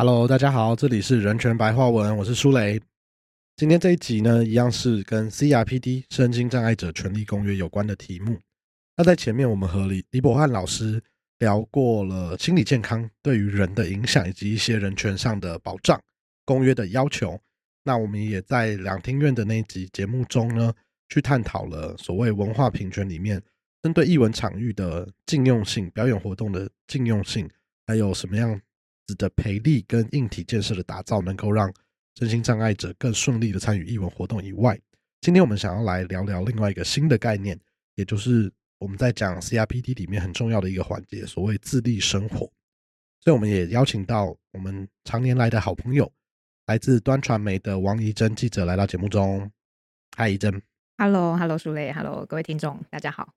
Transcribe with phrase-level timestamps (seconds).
[0.00, 2.80] Hello，大家好，这里是人权白话文，我是舒雷。
[3.54, 8.38] 今天这一集呢，一样是跟 CRPD 身心障碍者权利公约有关的题目。
[8.96, 11.02] 那在前面，我们和李李博汉老师
[11.40, 16.00] 聊过了心理健康对于人的影响，以及一些人权上的保障
[16.46, 17.38] 公约的要求。
[17.84, 20.72] 那我们也在两厅院的那一集节目中呢，
[21.10, 23.38] 去探讨了所谓文化平权里面
[23.82, 27.46] 针对艺文场域的禁用性、表演活动的禁用性，
[27.86, 28.58] 还有什么样
[29.14, 31.72] 的培力跟硬体建设的打造，能够让
[32.16, 34.78] 身心障碍者更顺利的参与艺文活动以外，
[35.20, 37.58] 今天我们想要来聊聊另外一个新的概念，
[37.94, 42.50] 也就是我们在讲 CRPD 里面很重要的一个环节，所谓自立生活。
[43.20, 46.10] 所以我们也邀请到我们常年来的好朋友。
[46.66, 49.50] 来自端传媒的王怡珍记者来到节目中。
[50.16, 50.62] 嗨，怡珍。
[50.98, 51.92] Hello，Hello，苏雷。
[51.92, 53.34] Hello，各位听众，大家好。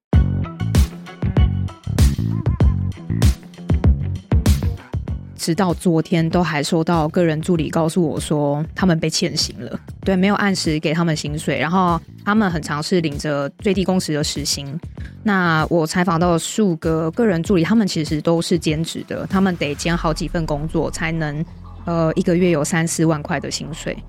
[5.43, 9.77] 直到昨天，都还收到个人助理告诉我说，他们被欠薪了。
[9.99, 14.79] 对，没有按时给他们薪水，然后他们很尝试领着最低工时的时薪。
[15.21, 21.43] 那我采访到数个个人助理，他们其实都是兼职的，他们得兼好几份工作才能。
[21.85, 24.01] 呃，一个月有三四万块的薪水，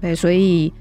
[0.00, 0.72] 对，所以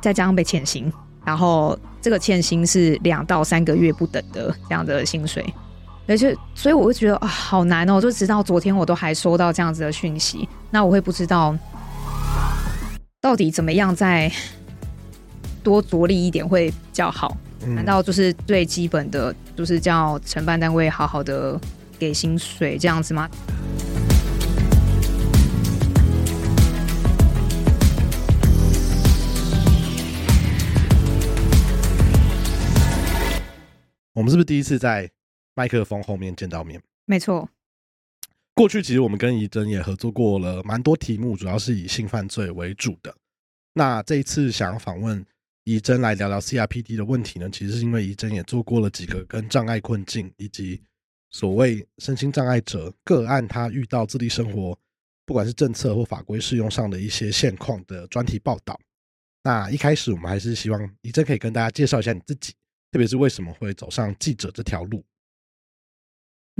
[0.00, 0.92] 再加上被欠薪，
[1.24, 5.46] 然后这个欠薪是两到三个月不等的这样的薪水，
[6.10, 8.00] 而且所以我会觉得啊，好难哦！
[8.00, 11.56] 就直到昨天我都还收到这样子的讯息，那我会不知道
[13.20, 14.28] 到底怎么样再
[15.62, 17.36] 多着力一点会比较好？
[17.76, 21.56] 难道就是最基本的，就是叫承办单位好好的
[21.96, 23.30] 给薪水这样子吗？
[34.12, 35.08] 我们是不是第一次在
[35.60, 36.82] 麦克风后面见到面？
[37.04, 37.46] 没错。
[38.54, 43.14] 过去其实我们跟怡珍也合作过了蛮多题目，主要是以性犯罪为主的。
[43.74, 45.22] 那这一次想要访问
[45.64, 50.80] 怡珍来聊聊 CRPD 的问题呢，其实是因为怡珍也做过了几个跟障碍困境以及
[51.28, 54.78] 所谓身心障碍者个案他遇到自立生活，
[55.26, 58.80] 不管是政策或法规适用上的一些现况的专题报道。
[59.42, 62.54] 那一开始我们还是希望怡珍可以跟大家介绍一下你自己。
[62.92, 65.04] 特别是为什么会走上记者这条路？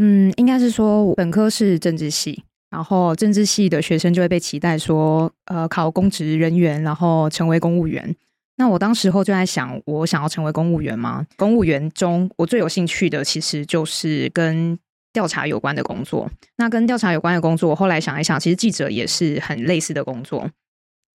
[0.03, 8.17] 嗯，应该是说本科是政治系，然后政治系的学生就会被期待说，呃，考公职人员，然后成为公务员。
[8.57, 11.27] 那我当时候就在想，我想要成为公务员吗？
[11.37, 14.79] 公务员中，我最有兴趣的其实就是跟
[15.13, 16.31] 调查有关的工作。
[16.57, 20.49] 那跟调查有关的工作，我后来想一想，其实记者也是很类似的工作。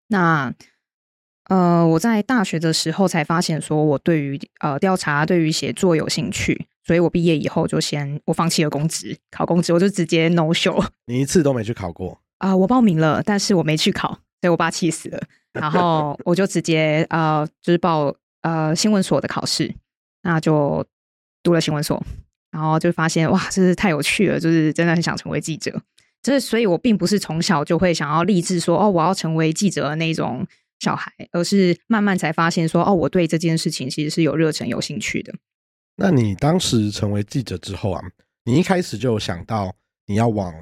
[0.08, 0.52] 那
[1.48, 10.86] 呃，我在大学的时候才发现，说我对于呃调查、对于写作有兴趣，所以我毕业以后就先我放弃了公职，考公职我就直接 no show。
[11.06, 12.54] 你一次都没去考过啊？
[12.54, 15.22] 我报名了，但是我没去考，所以我爸气死了。
[15.52, 19.74] 然后我就直接呃，就是报呃新闻所的考试，
[20.22, 20.84] 那就
[21.42, 22.02] 读了新闻所，
[22.50, 25.80] 然后就发现哇，真是太有趣了，就是真的很想成为记者。
[26.22, 30.46] 就是所以，我并不是从小就会想要立志说哦，我要成为记者的那种。
[30.80, 35.32] 小孩，而是慢慢才发现说，哦，我对这件事情其实是有热忱、有兴趣的。
[35.96, 38.02] 那你当时成为记者之后啊，
[38.44, 39.74] 你一开始就想到
[40.06, 40.52] 你要往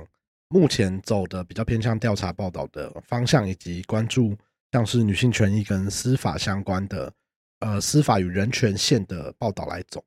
[0.49, 4.37] 目前走的比较偏向调查报道的方向，以及关注
[4.71, 7.13] 像是女性权益跟司法相关的，
[7.61, 10.05] 呃，司法与人权线的报道来走。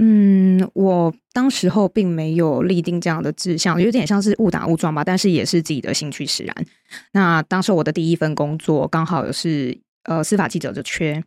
[0.00, 5.02] 嗯，我当时候并没有立定这样的志向，有点像是误打误撞吧。
[5.02, 6.54] 但是也是自己的兴趣使然。
[7.10, 11.24] 那当时我的第一份工作刚好是呃司法记者的缺，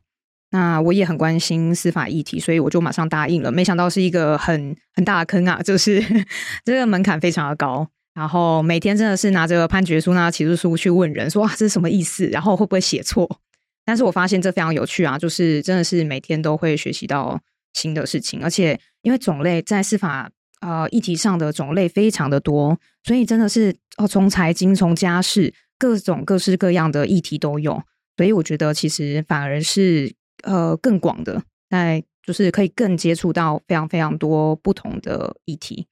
[0.51, 3.51] 那我也很关心司法议题，所以我就马上答应了。
[3.51, 6.03] 没想到是一个很很大的坑啊，就是
[6.63, 7.88] 这个门槛非常的高。
[8.13, 12.28] 然后每天真的是拿着判决书、拿起诉书去问人，说哇这是什么意思？
[12.28, 13.39] 然后会不会写错？
[13.85, 17.41] 但是我发现这非常有趣啊，就是真的是每天都会学习到。
[17.73, 20.29] 新的事情，而且因为种类在司法
[20.59, 27.81] 呃议题上的种类非常的多，所以真的是哦，从财经、从家事，各种各式各样的议题都有。
[28.18, 35.88] 所以我觉得其实反而是呃更广的，在就是可以更接触到非常非常多不同的议题。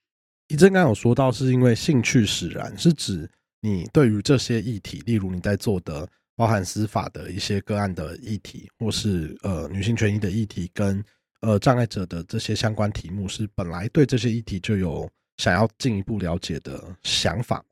[0.47, 3.29] 你正刚有说到，是因为兴趣使然，是指
[3.61, 11.03] 你对于这些议题，例如你在做的包含司法的一些个案的议题，或是呃女性权益的议题跟。
[11.41, 17.63] 呃，障碍者的这些相关题目是本来对这些议题就有想要进一步了解的想法。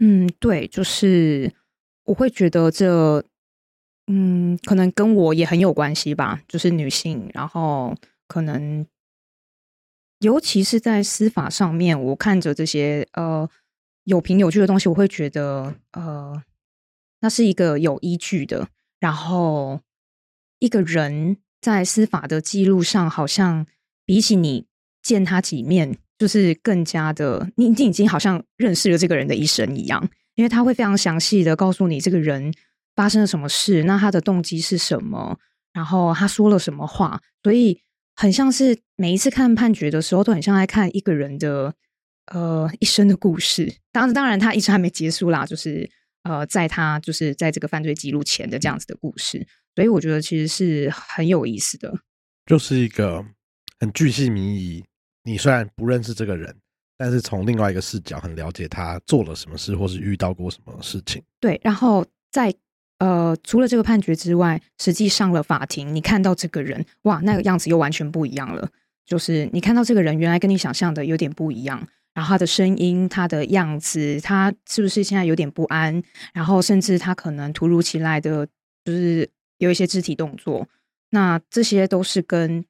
[0.00, 1.50] 嗯，对，就是
[2.04, 3.24] 我会觉得这，
[4.06, 6.42] 嗯，可能跟我也很有关系吧。
[6.46, 7.94] 就是女性，然后
[8.28, 8.86] 可能，
[10.18, 13.48] 尤其是在司法上面，我看着这些呃
[14.04, 16.42] 有凭有据的东西，我会觉得呃，
[17.20, 18.68] 那是一个有依据的。
[19.00, 19.80] 然后
[20.58, 23.66] 一个人在司法的记录上，好像
[24.04, 24.66] 比起你
[25.02, 32.52] 见他几面，就是更加的，你你已经好像认识了这个人的一生一样，因为他会非常详细的告诉你这个人
[32.94, 35.38] 发生了什么事，那他的动机是什么，
[35.72, 37.80] 然后他说了什么话，所以
[38.14, 41.74] 很像是每一次看判决的时候，都很像在看一个人的
[42.32, 43.76] 呃一生的故事。
[43.90, 45.90] 当然，当然他一直还没结束啦，就是
[46.22, 51.92] 呃，在他就是在这个犯罪记录前的这样子的故事，所以我觉得其实是很有意思的。
[52.46, 53.24] 就是一个
[53.80, 54.84] 很巨细靡遗。
[55.26, 56.54] 你虽然不认识这个人，
[56.98, 61.22] 但是从另外一个视角很了解他做了什么事，或是遇到过什么事情。
[61.40, 62.54] 对，然后在
[62.98, 68.68] 呃，除了这个判决之外，实际上了法庭，你看到这个人，哇，那个样子又完全不一样了。
[69.04, 71.86] 就是你看到这个人，原来跟你想象的有点不一样。
[72.14, 76.00] 然后他的声音，他的样子，他是不是现在有点不安？
[76.32, 78.46] 然后甚至他可能突如其来的，
[78.84, 80.68] 就是有一些肢体动作。
[81.10, 82.64] 那这些都是跟，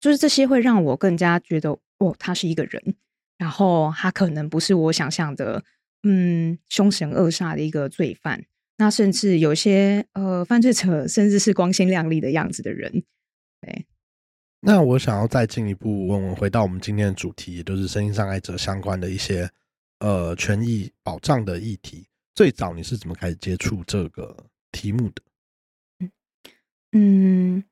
[0.00, 2.96] 就是这些会让我更加觉得，哦，他是一个人。
[3.36, 5.62] 然后他可能不是我想象的，
[6.02, 8.42] 嗯，凶神恶煞的一个罪犯。
[8.78, 13.02] 那甚至有些呃，犯罪者甚至是光鲜亮丽的样子的人，
[13.60, 13.84] 对。
[14.60, 19.48] 那我想要再进一步问问，回到我们今天的主题，也就是身心障碍者相关的一些
[20.00, 22.06] 呃权益保障的议题。
[22.34, 24.36] 最早你是怎么开始接触这个
[24.72, 26.10] 题目的？
[26.92, 27.62] 嗯，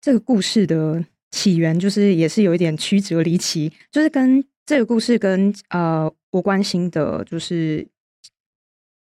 [0.00, 7.86] 这个故事的起源就是也是有一点曲折离奇，就是跟这个故事跟呃我关心的，就是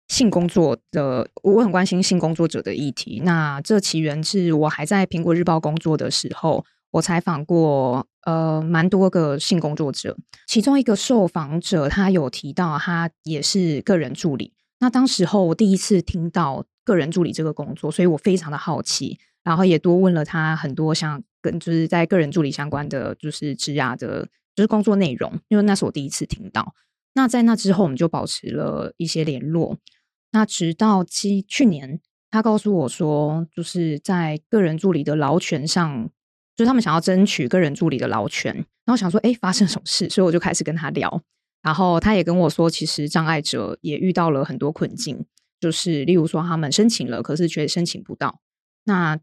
[0.08, 3.22] 性工作的，我很关心性工作者的议题。
[3.24, 6.64] 那这起源是我还在苹果日报工作的时候。
[6.90, 10.16] 我采访过呃蛮多个性工作者，
[10.46, 14.54] 其中一个受访者他有提到他也是个人助理。
[14.78, 26.74] 那当时候我第一次听到个人助理这个工作，所以我非常的好奇，然后也多问了他很多像跟就是在个人助理相关的就是职涯的，就是工作内容，因为那是我第一次听到。
[27.12, 29.76] 那在那之后，我们就保持了一些联络。
[30.30, 36.10] 那直到去去年，他告诉我说，就是在个人助理的劳权上。
[36.56, 40.10] 就是他们想要争取个人助理的劳权，然后想说，哎，发生什么事？
[40.10, 41.22] 所以我就开始跟他聊，
[41.62, 45.24] 然后他也跟我说，其实障碍者也遇到了很多困境，
[45.60, 48.40] 就是例如说他们申请了，可是却申请不到，
[48.86, 49.20] 那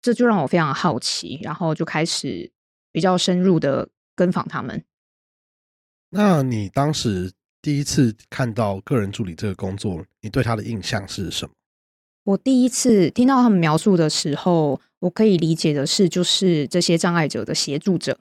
[0.00, 2.52] 这就让我非常好奇，然后就开始
[2.92, 4.84] 比较深入的跟访他们。
[6.10, 7.32] 那你当时
[7.66, 11.50] 第一次看到个人助理这个工作，你对他的印象是什么？
[12.22, 14.80] 我第一次听到他们描述的时候。
[15.00, 18.18] 我可以理解的是，就是这些障碍者的协助者。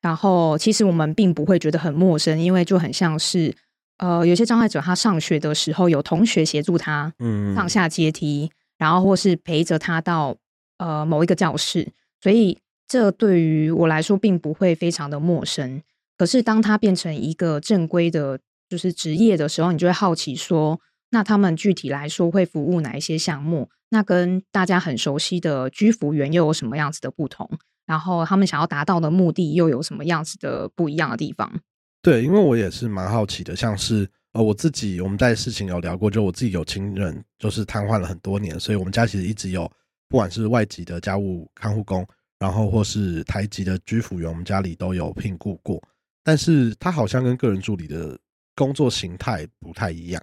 [0.00, 3.54] 然后，其实我们并不会觉得很陌生，因为就很像是，
[3.98, 10.36] 呃，有些障碍者他上学的时候有同学协助他，嗯，上下阶梯，然后或是陪着他到
[10.78, 12.58] 呃某一个教室，所以
[12.88, 15.80] 这对于我来说并不会非常的陌生。
[16.18, 18.40] 可是，当他变成一个正规的，
[18.72, 20.80] 就是职业的时候，你就会好奇说，
[21.10, 23.68] 那他们具体来说会服务哪一些项目？
[23.90, 27.46] 那跟大家很熟悉的居服员又有什么样子的不同？
[27.84, 31.52] 然后他们想要达到的目的又有什么样子的不一样的地方？
[32.00, 39.70] 对，因为我也是蛮好奇的，像是呃我自己，我们在事情有聊过，就我自己有亲人就是瘫痪了很多年，所以我们家其实一直有
[40.08, 42.06] 不管是外籍的家务看护工，
[42.38, 45.78] 然后或是台籍的居服员，我们家里都有聘雇过，
[46.24, 48.18] 但是他好像跟个人助理的
[48.54, 50.22] 工作形态不太一样。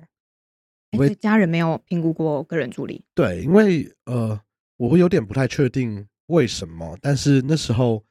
[0.92, 4.40] 因为家人没有评估过个人助理，对，因为呃，
[4.76, 8.04] 我会有点不太确定为什么，但是那时候，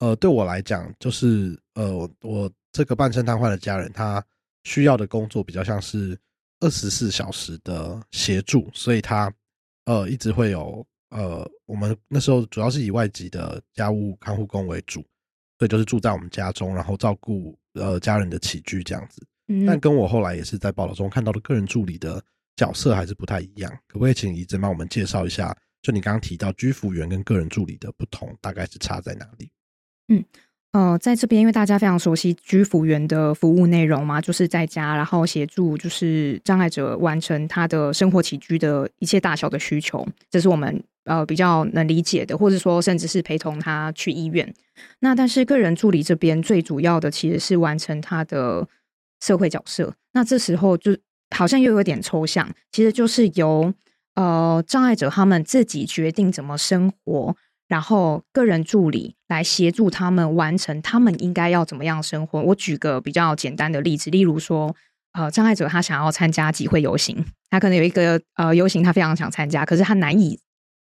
[0.00, 4.22] 呃，对我来讲，就是呃，我这个半身瘫痪的家人，他
[4.64, 6.14] 需要的工作比较像是
[6.60, 9.32] 二十四小时的协助，所以他
[9.86, 15.00] 呃一直会有呃，我们那时候主要是以外籍的家务看护工为主，
[15.58, 19.26] 所以就是住在我们家中，然后照顾呃家人的起居这样子。
[19.66, 22.20] 但跟我后来也是在报道中看到的个人助理的
[22.56, 25.56] 角色还是不太一样，可不可以请怡珍帮我们介绍一下？
[25.82, 29.48] 就你刚刚提到居服员跟个人助理的不同，大概是差在哪里？
[30.08, 30.24] 嗯，
[30.72, 44.52] 呃，在这边因为大家非常熟悉居服员的服务内容嘛，就是在家然后协助就是障碍者完成他的生活起居的一切大小的需求，这是我们呃比较能理解的，或者说甚至是陪同他去医院。
[44.98, 48.66] 那但是个人助理这边最主要的其实是完成他的。
[49.26, 50.96] 社会角色，那这时候就
[51.36, 53.74] 好像又有点抽象，其实就是由
[54.14, 57.34] 呃障碍者他们自己决定怎么生活，
[57.66, 62.40] 然后个人助理来协助他们完成他们应该要怎么样生活。
[62.40, 64.76] 我举个比较简单的例子，例如说，
[65.14, 70.38] 呃障碍者他想要参加集会游行，他可能有一个呃游行他非常想参加，可是他难以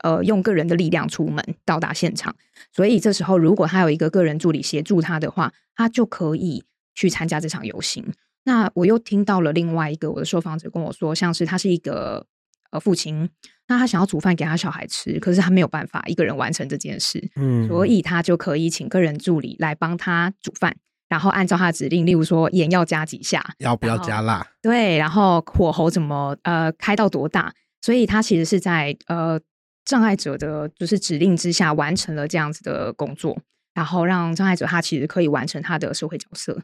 [0.03, 2.35] 呃用个人的力量出门到达现场，
[2.73, 8.15] 所以这时候如果他有一个个人助理协助他的话，他就可以去参加这场游行。
[8.45, 12.27] 那我又听到了另外一个我的受访者跟我说，像是他是一个
[12.71, 13.29] 呃父亲。
[13.69, 20.77] 那他想要煮饭给他小孩吃，可是他没有办法一个人完成这件事，嗯，所以他就可以请个人助理来帮他煮饭，
[21.09, 29.39] 然后按照他的指令，例如说盐要加几下，要不要加辣，对，然后火候怎么呃开到多大，所以他其实是在呃
[29.85, 33.39] 障碍者的就是指令之下完成了这样子的工作，
[33.73, 36.61] 然后让障碍者他其实可以完成他的社会角色。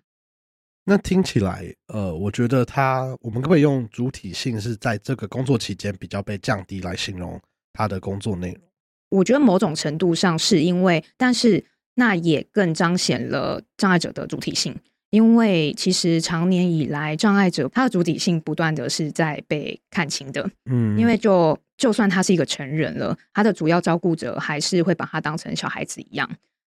[0.89, 7.41] 那听起来，呃，我觉得他，我们可不可以用主体性是在这个工作期间比较被降低来形容
[7.73, 8.61] 他的工作内容？
[9.09, 11.65] 我觉得某种程度上是因为，但是
[11.97, 14.79] 那也更彰显了障碍者的主体性，
[15.11, 20.49] 因为其实长年以来，障碍者他的主体性不断的是在被看清的。
[20.71, 26.31] 嗯，因为就就算他是一个成人了，他的主要照顾者还是会把他当成小孩子一样，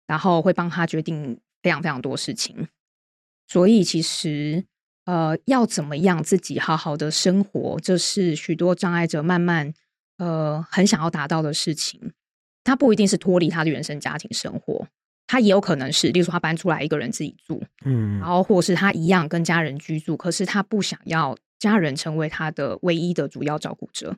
[0.07, 2.69] 然后会帮他决定非常非常多事情。
[3.53, 4.65] 所以，其实，
[5.05, 9.75] 呃，要怎么样自己好好的生活，这是许多障碍者慢慢，
[10.17, 12.13] 呃，很想要达到的事情。
[12.65, 14.89] 他不一定是脱离他的原生家庭生活，
[15.27, 24.17] 他也有可能是，例如说他搬出来一个人自己住，嗯，然后或是他一样跟家人居住，可是他不想要家人成为他的唯一的主要照顾者。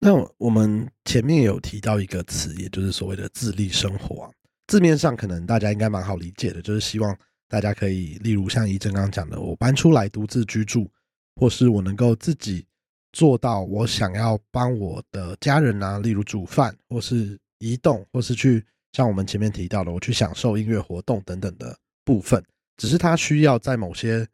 [0.00, 4.30] 那我们前面有提到一个词，也就是所谓的自立生活啊，
[4.66, 7.16] 字面上可能大家应该蛮好理解的，就是希望。
[7.48, 10.90] 大家可以，例如像怡正刚刚讲的，我搬出来独自居住，
[11.36, 12.66] 或是我能够自己
[13.12, 22.44] 做到我想要帮我的家人啊，例如煮饭，或是移动，或是去像我们前面提到的，我去享受音乐活动等等的部分。
[22.76, 24.26] 只是他需要在某些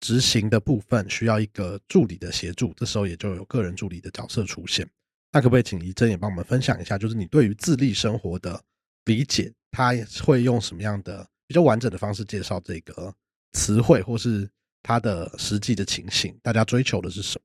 [0.00, 4.88] 执行的部分需要一个助理的协助，这时候也就有个人助理的角色出现。
[5.30, 8.60] 那可不可以请怡正也帮我们分享一下，就是你对于自立生活的
[9.04, 9.92] 理解，他
[10.24, 11.28] 会用什么样的？
[11.46, 13.14] 比较完整的方式介绍这个
[13.52, 14.48] 词汇，或是
[14.82, 17.42] 它的实际的情形，大家追求的是什么？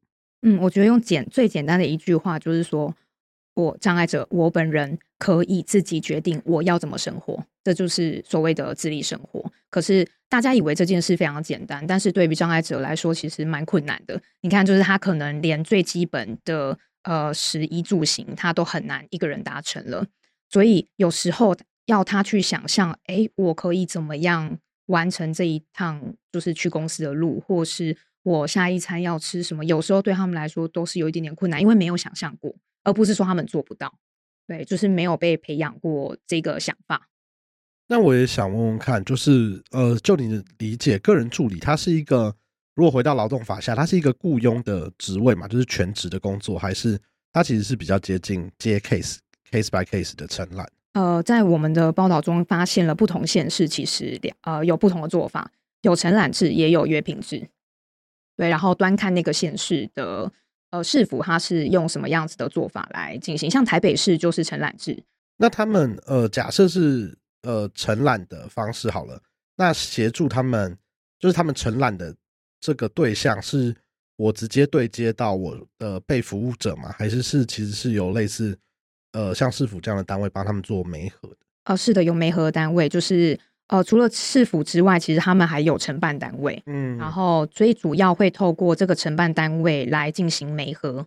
[0.50, 2.96] 嗯，我觉得用简最简单的一句话就是说，
[3.54, 9.52] 我障碍者我本人可以自己决定我要怎么生活，这就是所谓的自立生活。
[9.70, 14.20] 可是大家以为这件事非常简单，但是对于障碍者来说，其实蛮困难的。
[14.42, 20.08] 你看，就是他可能连最基本的呃食衣住行，他都很难一个人达成了，
[20.50, 21.56] 所以有时候。
[21.92, 29.66] 要他去想象，哎，我可以怎么样完成这一趟就是去公司的路，或是我下一餐要吃什么？
[29.66, 33.94] 有时候对他们来说都是有一点点困难，因为没有想象过，而不是说他们做不到。
[34.48, 37.10] 对，就是没有被培养过这个想法。
[37.88, 42.34] 那我也想问问看，就是呃，就你的理解，个人助理他是一个，
[42.74, 46.98] 如果回到劳动法下，他是一个雇佣的职位嘛，就是全职的工作，还是
[47.34, 49.18] 他其实是比较接近接 case
[49.52, 50.66] case by case 的承揽？
[50.94, 57.48] 呃，在我们的报道中发现了不同县市其实呃有不同的做法，有承揽制，也有约聘制。
[58.36, 60.32] 对，然后端看那个县市的
[60.72, 63.50] 呃市府，它是用什么样子的做法来进行。
[63.50, 65.04] 像台北市就是承揽制。
[65.38, 69.22] 那他们呃假设是呃承揽的方式好了，
[69.56, 70.78] 那协助他们
[71.20, 72.16] 就是他们承揽的
[72.60, 73.76] 这个对象是
[74.18, 76.94] 我直接对接到我的被服务者吗？
[76.98, 78.58] 还是是其实是有类似？
[79.14, 83.38] 呃，像市府这样的单位帮他们做媒合的，呃，是的，有媒合单位，就是
[83.68, 91.06] 呃，除了市府之外，其实他们还有承办单位，嗯，然后最主要会透过这个承办单位来进行媒合，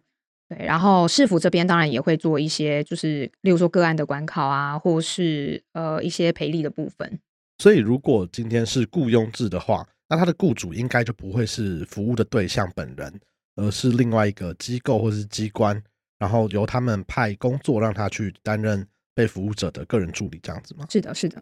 [0.49, 7.18] 对，然后市府这边当然也会做一些，就是例如说个案的管考啊，或是呃一些赔礼的部分。
[7.58, 13.20] 所以，如果今天是雇佣制的话，那他的雇主应该就不会是服务的对象本人，
[13.56, 15.80] 而是另外一个机构或是机关。
[16.25, 18.83] 然后由他们派工作让他去担任
[19.14, 20.87] 被服务者的个人助理，这样子吗？
[20.88, 21.38] 是的，是的。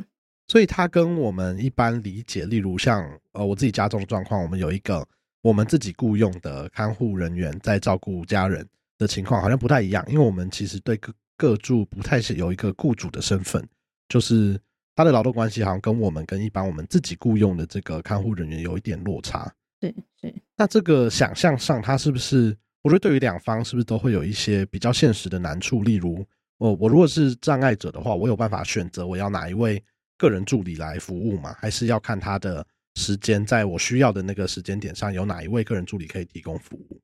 [0.49, 5.07] 所以他跟我们一般理解，例如像呃我自己家中的状况，我们有一个
[5.41, 10.05] 我们自己雇佣的看护人员在照顾家人的情况，好像不太一样。
[10.09, 13.65] 因为我们其实对各各住不太是有一个雇主的身份，
[14.09, 14.61] 就是
[14.97, 19.49] 他的劳动关系好像跟我们跟一般我们自己雇佣的这个看护人员有一点落差。
[19.79, 20.35] 对，是。
[20.57, 22.57] 那这个想象上，他是不是？
[22.83, 25.83] 我觉得对于两方是不是都会有一些比较现实的难处？
[25.83, 26.27] 例如，
[26.59, 29.83] 我我如果是障碍者的话，我有办法选择我要哪一位
[30.19, 31.55] 个人助理来服务吗？
[31.59, 37.01] 还是要看他的时间，在我需要的那个时间点上，有哪一位个人助理可以提供服务？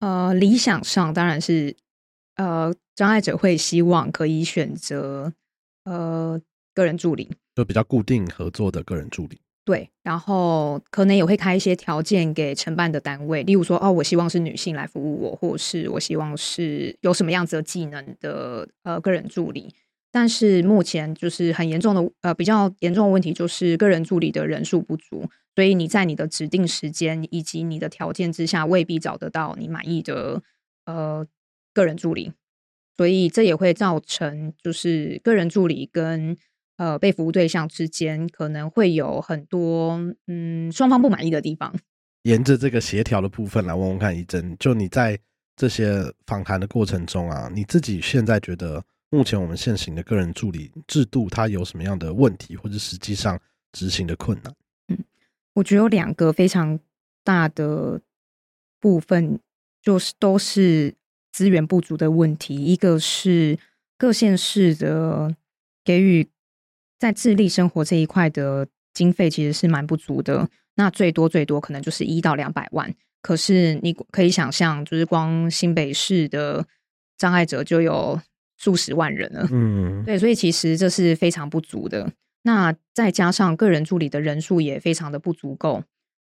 [0.00, 1.76] 呃，理想上当然是，
[2.36, 5.30] 呃，障碍者会希望可以选择
[5.84, 6.40] 呃
[6.74, 9.38] 个人助理，就比较固定合作的个人助理。
[9.64, 19.72] 对，然后可能也会开一些条件给承办的单位，例如说，哦，我希望是女性来服务我，或是我希望是有什么样子的技能的呃个人助理。
[20.10, 30.42] 但是目前就是很严重的呃比较严重的问题，就是个人助理的人数不足，所以你在你的指定时间以及你的条件之下，未必找得到你满意的
[30.84, 31.24] 呃
[31.72, 32.32] 个人助理，
[32.96, 36.36] 所以这也会造成就是个人助理跟
[36.80, 41.74] 呃被服务对象之间可能会有很多嗯双方不满意的地方。
[42.22, 45.18] 沿着这个协调的部分来问问看，一真，就你在
[45.54, 48.82] 这些访谈的过程中啊，你自己现在觉得？
[49.12, 53.36] 目前我们现行的个人助理制度，它有什么样的问题，或者实际上
[53.72, 54.54] 执行的困难？
[54.86, 54.96] 嗯，
[55.54, 56.78] 我觉得有两个非常
[57.24, 58.00] 大的
[58.78, 59.40] 部分，
[59.82, 60.94] 就是都是
[61.32, 62.54] 资源不足的问题。
[62.54, 63.58] 一个是
[63.98, 65.34] 各县市的
[65.82, 66.28] 给予
[67.00, 72.94] 在自立生活这一块的经费其实是蛮不足的，那最多最多可能就是一到两百万。
[73.20, 76.64] 可是你可以想象，就是光新北市的
[77.18, 78.20] 障碍者就有。
[78.62, 82.12] 数十万人了，嗯，对，所以其实这是非常不足的。
[82.42, 85.82] 那再加上个人助理的人数也非常的不足够，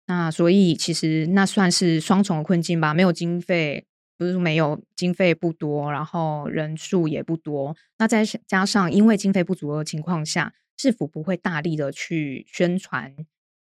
[0.06, 2.94] 那所以其实那算是双重困境吧。
[2.94, 3.88] 没有经费，
[4.22, 7.76] 不是没有经费不多，然后人数也不多。
[7.98, 13.12] 那再加上因为经费不足的情况下，是否不会大力的去宣传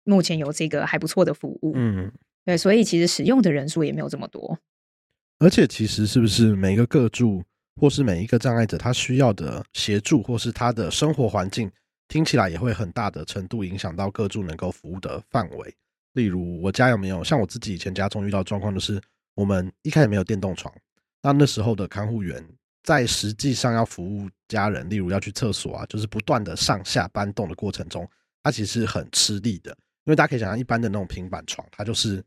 [0.03, 1.71] 目前有这个还不错的服务？
[1.75, 2.11] 嗯，
[2.43, 4.59] 对，所以其实使用的人数也没有这么多。
[5.37, 7.41] 而且其实是不是每个个住？
[7.79, 11.71] 或是每一个障碍者他需要的协助，或是他的生活环境，
[12.09, 15.73] 听起来也会很大的程度影响到各住能够服务的范围。
[16.11, 19.01] 例如，我家有没有像我自己以前家中遇到状况，就是
[19.39, 20.74] 我们一开始没有电动床，
[21.22, 22.46] 那那时候的看护员
[22.84, 28.05] 在实际上要服务家人，例如要去厕所啊，就是不断的上下搬动的过程中，
[28.43, 29.72] 他其实很吃力的。
[30.03, 32.22] 因为大家可以想象，一般的那种平板床，它就是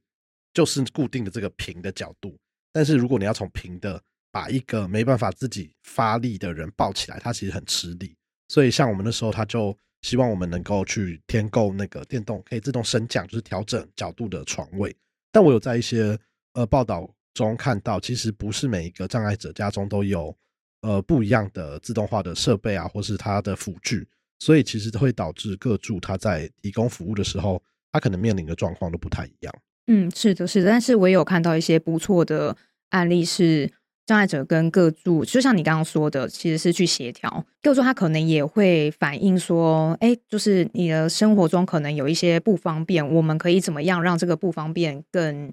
[0.55, 2.35] 就是固定的这个平的角度，
[2.73, 8.17] 但是如果你要从平的把一个没办法自己发力的人抱起来，他其实很吃力。
[8.49, 14.97] 所以像我们那时候，他就希望我们能够去添购那个电动可以自动升降，就是调整角度的床位。
[15.31, 16.19] 但我有在一些
[16.55, 20.37] 呃报道中看到，其实不是每一个障碍者家中都有
[20.83, 24.07] 呃不一样的自动化的设备啊，或是它的辅具，
[24.39, 29.55] 所以其实会导致各住他在提供服务的时候，他可能面临的状况都不太一样。
[29.87, 30.71] 嗯，是的，是的。
[30.71, 32.57] 但是我也有看到一些不错的
[32.91, 33.73] 案例是。
[34.05, 37.47] 障碍者跟各助，就像你刚刚说的，其实是去协调。
[37.63, 45.53] 各助他可能也会反映说，哎，就是你的生活中可能有一些不方便，我们可以怎么样让这个不方便更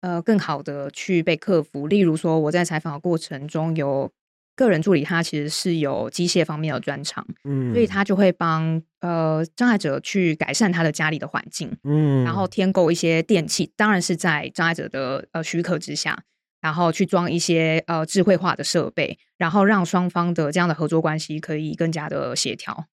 [0.00, 1.86] 呃更好的去被克服？
[1.86, 4.10] 例如说，我在采访的过程中，有
[4.56, 16.22] 个人助理，他其实是有机械方面的专长，嗯，所以他就会帮呃障碍者去改善他的家里的环境，嗯，然后添购一些电器，当然是在障碍者的呃许可之下。
[16.62, 22.84] 然后去装一些呃智慧化的设备，然后让双方的这样的合作关系可以更加的协调。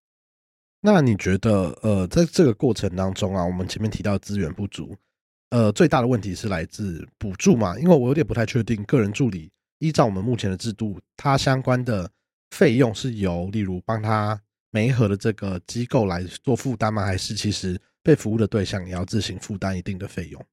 [0.79, 4.95] 那你觉得呃，在这个过程当中啊，我们前面提到资源不足，
[5.49, 7.77] 呃，最大的问题是来自补助嘛？
[7.79, 12.09] 因为我有点不太确定，个人助理依照我们目前的制度，它相关的
[12.51, 14.39] 费用是由例如帮他
[14.71, 17.05] 媒合的这个机构来做负担吗？
[17.05, 20.45] 还是其实被服务的对象也要自行负担一定的费用？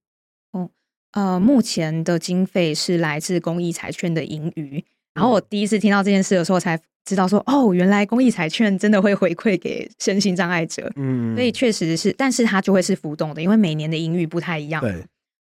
[0.51, 0.69] 哦。
[1.11, 4.83] 呃，目前的经费是来自公益财券的盈余。
[5.15, 10.91] 然后我第一次听到这件事的时候，才知道说，哦，原来公益彩券真的会回馈给身心障碍者。
[10.95, 14.81] 嗯，所以确实是，但是它就会是浮动的，因为每年的盈余不太一样。
[14.81, 15.03] 对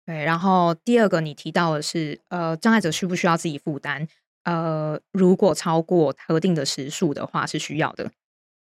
[0.05, 0.23] 对。
[0.23, 4.07] 然后第二个，你提到的是，呃，障碍者需不需要自己负担？
[4.45, 8.09] 呃，如果超过核定的时数的话，是需要的。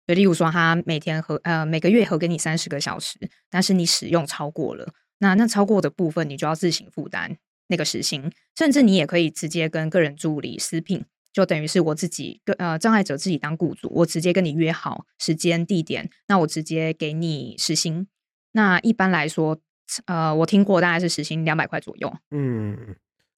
[0.06, 3.16] 就例如说，他每天核呃每个月核给你三十个小时，
[3.48, 4.92] 但是你使用超过了。
[5.20, 7.36] 那那超过的部分，你就要自行负担
[7.68, 18.06] 那个时薪，甚至你也可以直接跟个人助理私聘，就等于是我自己跟呃障碍者自己当雇主，我直接跟你约好时间地点，那我直接给你时薪。
[18.52, 19.58] 那一般来说，
[20.04, 22.12] 呃，我听过大概是时薪两百块左右。
[22.30, 22.76] 嗯，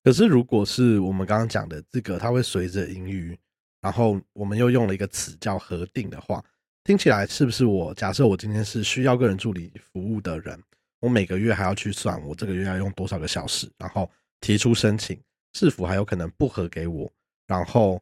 [0.03, 3.37] 可是如果是我们刚刚讲的这个，它会随着盈余，
[3.81, 6.43] 然后我们又用了一个词叫核定的话，
[6.83, 10.61] 听起来是不是我假设我今天是需要个人助理服务的人？
[11.05, 14.09] 我每个月还要去算，我这个月要用多少个小时，然后
[14.41, 15.15] 提出申请，
[15.53, 17.07] 是否还有可能不核给我？
[17.45, 18.01] 然后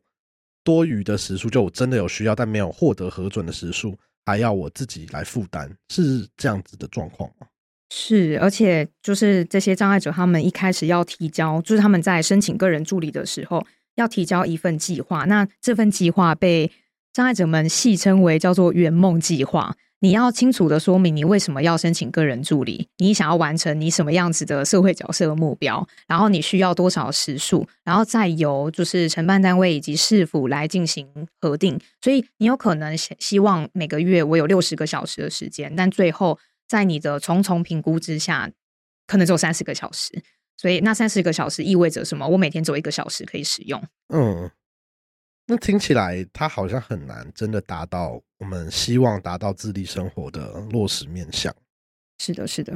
[0.63, 7.47] 多余的时数，就我真的有需要但没有获得核准的时数，还要我自己来负担，是这样子的状况吗？
[7.93, 15.25] 是，而且就是这些障碍者，他们一开始要提交，就是他们在申请个人助理的时候，要提交一份计划。
[15.25, 16.71] 那这份计划被
[17.11, 19.75] 障碍者们戏称为叫做圆梦计划。
[20.03, 31.07] 你要清楚的说明你为什么要申请个人助理，你想要完成你什么样子的社会角色目标，然后你需要多少时数，然后再由就是承办单位以及市府来进行
[31.39, 31.79] 核定。
[32.01, 36.37] 所以你有可能希望每个月我有六十个小时的时间，但最后
[36.67, 38.51] 在你的重重评估之下，
[39.07, 40.21] 可能只有三十个小时。
[40.57, 42.27] 所以那三十个小时意味着什么？
[42.27, 43.81] 我每天只有一个小时可以使用。
[44.13, 44.51] 嗯。
[45.45, 51.53] 那听起来，它好像很难真的达到我们希望达到自立生活的落实面向。
[52.17, 52.73] 是的，是的。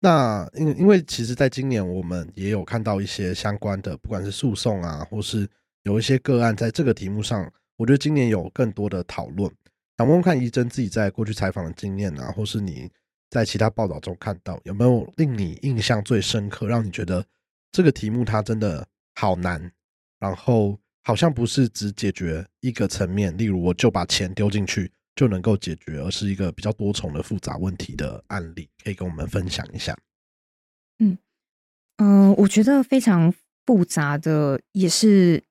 [0.00, 5.46] 那因因为其实，在今年我们也有看到一些相关的，不管是诉讼啊，或是
[5.82, 9.52] 有一些个案，在这个题目上，我觉得今年有更多的讨论。
[9.98, 12.90] 想问问看，怡珍自己在过去采访的经验啊，或是你
[13.28, 17.22] 在其他报道中看到，有没有令你印象最深刻，让你觉得
[17.70, 19.70] 这个题目它真的好难，
[20.18, 20.78] 然后。
[21.08, 29.96] 好像不是只解决一个层面，例如我就把钱丢进去就能够解决，而是一个比较多重的复杂问题的案例，可以跟我们分享一下。
[30.98, 31.16] 嗯
[31.96, 33.32] 嗯，我觉得非常
[33.64, 35.42] 复杂的，也是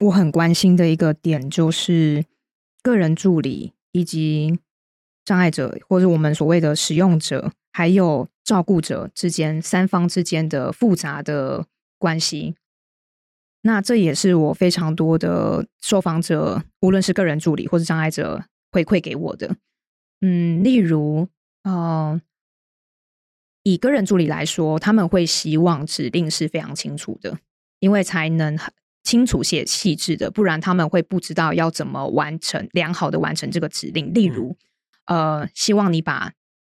[0.00, 2.26] 我很关心的一个点，就是
[2.82, 4.58] 个人助理以及
[5.24, 12.54] 障碍者，或者我们所谓的使用者，还有照顾者之间三方之间的复杂的关系。
[13.66, 19.56] 那这也是我非常多的受访者，无论是个人助理或是障碍者回馈给我的。
[20.20, 21.28] 嗯，例如，
[21.64, 22.20] 呃，
[23.64, 27.38] 以个人助理来说，他们会希望指令是非常清楚的，
[27.80, 28.56] 因为才能
[29.02, 34.14] 清楚写细致的，不然他们会不知道要怎么完成良好的完成这个指令。
[34.14, 34.56] 例如，
[35.06, 36.32] 呃，希望你把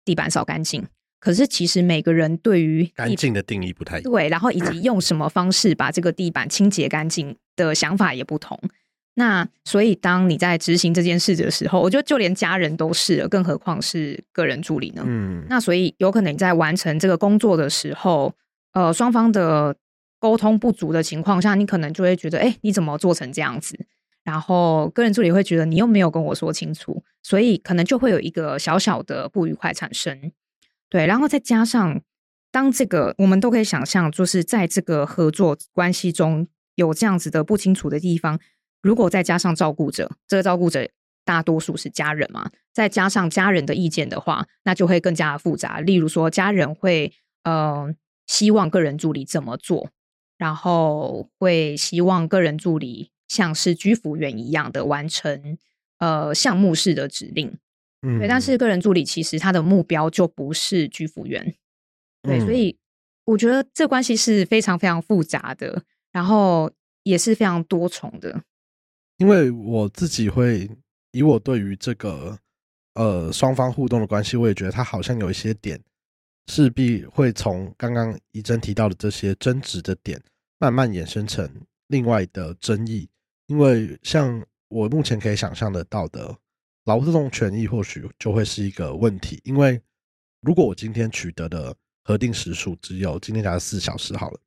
[0.06, 0.88] 地板扫干净。
[1.20, 8.60] 可是，其实每个人对于干净的定义不太对，然后以及用什么方式把这个地板清洁干净的想法也不同。
[9.16, 15.04] 那所以，当你在执行这件事的时候，我觉得就连家人都是了，更何况是个人助理呢？
[15.08, 18.32] 嗯，那所以有可能你在完成这个工作的时候，
[18.74, 19.76] 呃，双方的
[20.20, 23.76] 沟通不足的情况下，你可能就会觉得，哎，你怎么做成这样子？
[24.24, 30.32] 然后个人助理会觉得你又没有跟我说清楚，所以可能就会有一个小小的不愉快产生。
[30.90, 32.02] 对，然后再加上，
[32.52, 38.40] 当这个我们都可以想象，就是在这个合作关系中有这样子的不清楚的地方，
[38.82, 40.88] 如果再加上照顾者，这个照顾者
[41.26, 45.82] 大多数是家人嘛，再加上家人的意见的话，那就会更加复杂。
[45.82, 47.94] 例如说，家人会呃
[48.26, 49.90] 希望个人助理怎么做，
[50.38, 55.58] 然后会希望个人助理像是居服员一样的完成
[56.00, 57.58] 呃项目式的指令。
[58.00, 61.56] 对，但是个人助理其实他的目标就不是居服员，
[62.22, 62.78] 对，所以
[63.26, 66.72] 我觉得这关系是非常非常复杂的，然后
[67.04, 68.44] 也是非常多重的。
[69.18, 70.70] 因为我自己会
[71.12, 72.38] 以我对于这个
[72.94, 75.82] 呃双方互动的关系，我也觉得他好像有一些点
[76.46, 80.22] 势必会从刚刚怡珍提到的这些争执的点，
[80.60, 81.50] 慢慢衍生成
[81.88, 83.10] 另外的争议。
[83.48, 86.38] 因为像我目前可以想象得到的。
[86.88, 89.80] 劳动权益或许就会是一个问题，因为
[90.42, 94.40] 如果我今天取得的核定时数只有今天假设四小时好了，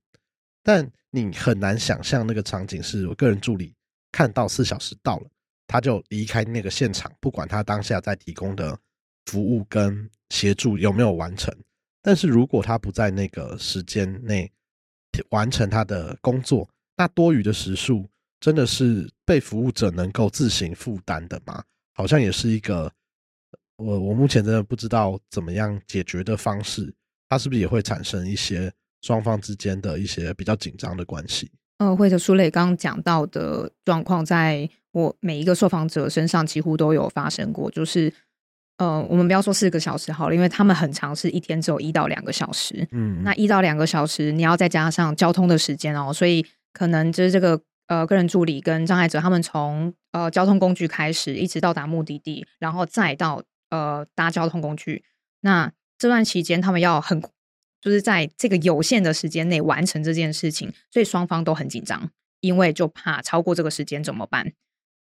[0.62, 3.74] 但你很难想象那个场景是我个人助理
[4.10, 5.26] 看到四小时到了，
[5.66, 8.78] 他就离开那个现场，不管他当下在提供的
[9.26, 11.54] 服务跟协助有没有完成。
[12.00, 14.50] 但是如果他不在那个时间内
[15.28, 18.08] 完成他的工作，那多余的时数
[18.40, 21.62] 真的是被服务者能够自行负担的吗？
[22.00, 22.90] 好像也是一个，
[23.76, 26.90] 我我目前真的不知道怎么样解决的方式，
[27.28, 31.50] 它是不是也会产生一些双方之间的一些比较紧张的关系？
[31.76, 38.10] 呃，或者苏磊刚刚讲到的状况，在我每一个受访者身上几乎都有发生过，就是
[38.78, 47.60] 呃，我们不要说四个小时好了，因为他们很长，是一天只有一到两个小时，嗯，那一到两个小时，你要再加上交通的时间哦，所以可能就是这个。
[47.90, 55.02] 呃，个人助理跟障碍者，他们从呃交通工具开始，一直到达目的地，然后再到呃搭交通工具。
[55.40, 57.20] 那这段期间，他们要很
[57.80, 64.52] 就是在这个有限的时间内完成这件事情，所以双方都很紧张，因为就怕超过这个时间怎么办？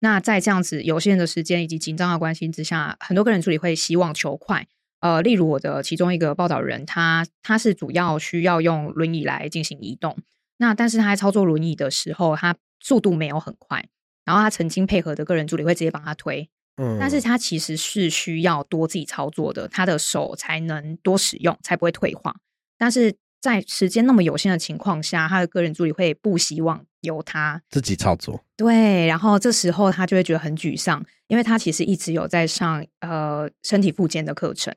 [0.01, 4.67] 那在这样子有限的时间以及紧张的关系之下，很多个人助理会希望求快。
[4.99, 10.19] 呃，例如我的其中一个报道人，他他是主要需要用轮椅来进行移动，
[10.57, 13.89] 那但是他在操作轮椅的时候，他速度没有很快，
[14.25, 22.35] 然后他曾经配合的个人助理会直接帮他推，嗯，但是他其实是需要多自己操作的，他的手才能多使用，才不会退化。
[22.77, 28.45] 但是在时间那么有限的情况下，他的个人助理会不希望由他自己操作。
[28.57, 34.75] 对，然后这时候他就会觉得很沮丧，因为他其实一直有在上呃身体复健的课程，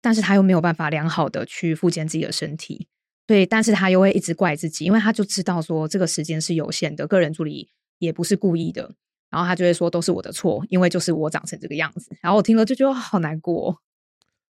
[0.00, 2.88] 但是他又没有办法良好的去复健自己的身体。
[3.26, 8.94] 对，但是他又会一直怪自己，因为他就知道说这个时间是有限的，个人助理也不是故意的，
[9.30, 12.16] 然后他就会说都是我的错，因为就是我长成这个样子。
[12.20, 13.82] 然后我听了就觉得好难过，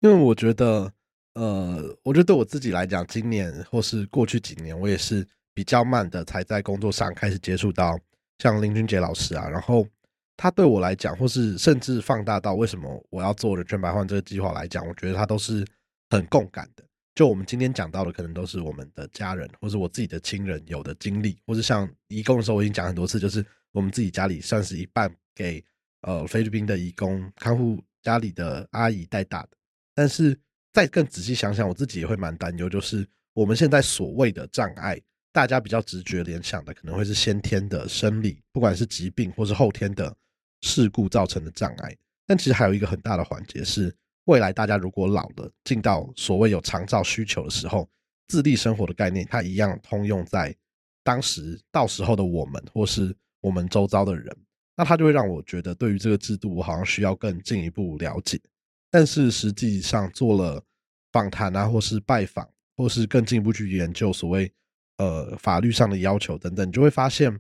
[0.02, 0.92] 因为我觉得，
[1.36, 7.98] 呃，我觉得对我自己来讲，今年或是过去几年，我也是比较慢的才在工作上开始接触到
[8.40, 9.88] 像林俊杰老师啊，然后
[10.36, 15.66] 他对我来讲，或是甚至放大到为什么我要做人权白换这个计划来讲，我觉得他都是
[16.10, 16.84] 很共感的。
[17.18, 25.66] 就我们今天讲到的，可能都是我们的家人，或是我自己的亲人有的经历，或是像义工的时候，我已经讲很多次，就是我们自己家里算是一半给
[26.02, 29.50] 呃菲律宾的义工看护家里的阿姨带大的。
[29.96, 30.40] 但是
[30.72, 33.04] 再更仔细想想，我自己也会蛮担忧，就是
[33.34, 35.02] 我们现在所谓的障碍，
[35.34, 40.16] 大家比较直觉联想的，可能会是先天的生理，不管是疾病或是后天的
[40.62, 41.98] 事故造成的障碍。
[42.28, 43.92] 但其实还有一个很大的环节是。
[44.28, 47.90] 未来大家如果老了，进到所谓有长照需求的时候，
[48.28, 50.54] 自立生活的概念，它一样通用在
[51.02, 54.36] 当时到时候的我们，或是我们周遭的人。
[54.76, 58.38] 那它就会让我觉得，对于这个制度，我好像需要更进一步了解。
[58.92, 60.62] 但是实际上做了
[61.14, 64.52] 访谈啊，或是拜访，或是更进一步去研究所谓
[64.98, 67.40] 呃法律上的要求等等，你就会发现，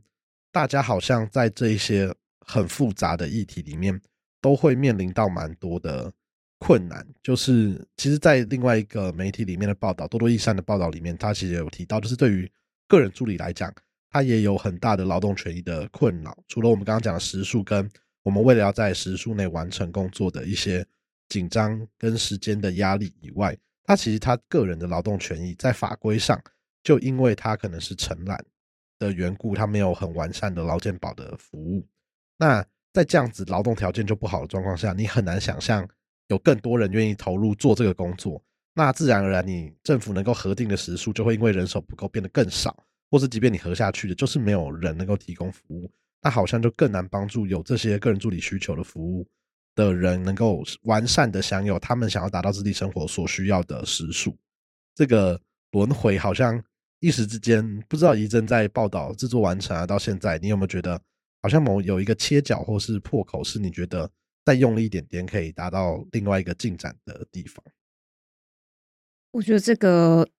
[0.53, 4.01] 大家好像在这一些很复杂的议题里面，
[4.39, 6.13] 都会面临到蛮多的。
[6.59, 12.51] 困难就是，其实，在另外一个媒体里面的报道，多多益善的报道里面，他其实有提到，就是对于
[12.87, 13.71] 个人助理来讲，
[14.09, 16.35] 他也有很大的劳动权益的困扰。
[16.47, 17.87] 除了我们刚刚讲的时数，跟
[18.23, 20.85] 我们为了要在时数内完成工作的一些
[21.29, 26.41] 紧张跟时间的压力以外，他其实他个人的劳动权益在法规上，
[26.83, 28.43] 就因为他可能是承揽
[28.97, 31.85] 的缘故，他没有很完善的劳健保的服务。
[32.37, 35.87] 那在这样子劳动条件就不好的状况下，你很难想象。
[36.29, 38.41] 有更多人愿意投入做这个工作，
[38.73, 45.89] 那自然而然，你政府能够核定的时数就会因为人手不够变得更少，或是即便你核下去的，就是没有人能够提供服务，
[46.21, 49.25] 那好像就更难帮助有这些个人助理需求的服务
[49.73, 54.37] 的人能够完善的享有他们想要达到自己生活所需要的时数。
[54.93, 55.39] 这个
[55.71, 56.61] 轮回好像
[56.99, 60.99] 一时之间不知道仪正在报道制作完成啊，到现在你有没有觉得
[61.41, 64.11] 好像某有一个切角或是破口，是你觉得？
[64.47, 67.61] 再用力一点点，可以达到另外一个进展的地方。
[69.31, 70.29] 我觉得这个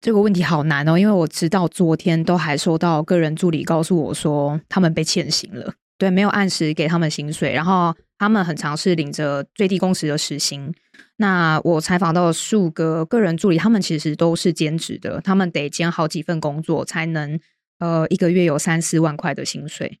[0.00, 10.72] 这个问题好难哦，因为我知道昨天都还收到个人助理告诉我说，他们被欠薪了，对，没有按时给他们薪水，然后他们很尝试领着最低工时的时薪。
[11.16, 17.40] 那我采访到数个个人助理，他们其实都是兼职的，他们得兼好几份工作才能
[17.80, 19.98] 呃一个月有三四万块的薪水。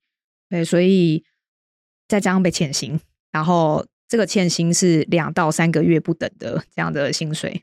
[0.48, 1.24] 对，所以
[2.06, 3.00] 再加上被欠薪。
[3.38, 7.62] 然后这个欠薪是两到三个月不等的这样的薪水，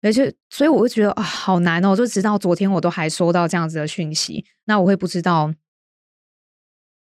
[0.00, 5.52] 而且所以我会觉得啊好难哦，就直到昨天我都还收到这样子的讯息，那我会不知道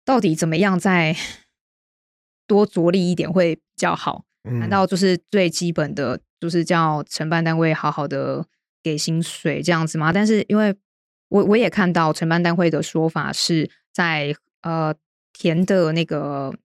[0.06, 1.14] 到底怎么样再
[2.48, 4.24] 多着力一点会比较好？
[4.44, 8.46] 难道就是最基本的就是叫承办单位好好的
[8.82, 10.14] 给薪水这样子吗？
[10.14, 10.74] 但是因为
[11.28, 14.96] 我我也看到承办单位的说法是在呃
[15.34, 16.56] 填的那个。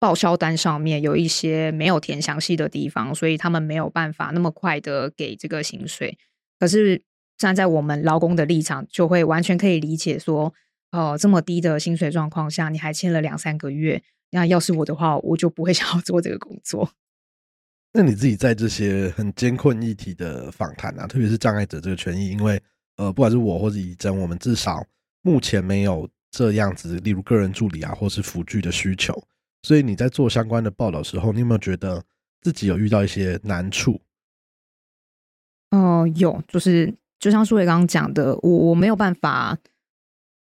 [0.00, 6.16] 报销单上面有一些没有填详细的地方，所以他们没有办法那么快的给这个薪水。
[6.58, 7.02] 可是
[7.36, 10.52] 站在我们劳工的立场，就会完全可以理解说，
[10.92, 16.90] 哦，这么低的薪水状况下，你还欠了两三个月，那要是我的话，我就不会 想要做这个工作。
[17.92, 22.60] 那你自己在这些很艰困议题的访谈啊，特别是障碍者这个权益，因为
[22.96, 24.84] 呃，不管是我或者以真，我们至少
[25.22, 29.20] 目前没有这样子，例如个人助理啊，或是辅具的需求。
[29.62, 32.04] 所以你在做相关的报道时候，你有没有觉得
[32.40, 34.00] 自己有遇到一些难处？
[35.70, 39.58] 哦，有，就是就像苏伟刚刚讲的，我我没有办法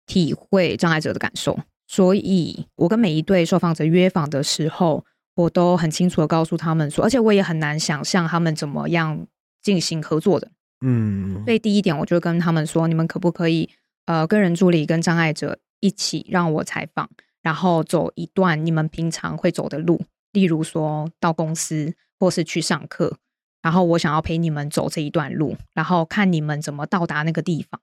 [0.06, 9.26] 体会障碍者的感受，所以我跟每一对受访者约访的时候，我都很清楚的告诉他们说，而且我也很难想象他们怎么样
[9.62, 10.52] 进行合作的。
[10.82, 13.70] 嗯，所以第一点，我就跟他们说，你们可不可以
[14.06, 17.10] 呃，跟人助理跟障碍者一起让我采访。
[17.44, 23.20] 然后走一段你们平常会走的路，例如说到公司或是去上课，
[23.62, 27.80] 然后我想要陪你们走这一段路，然后看你们怎么到达那个地方，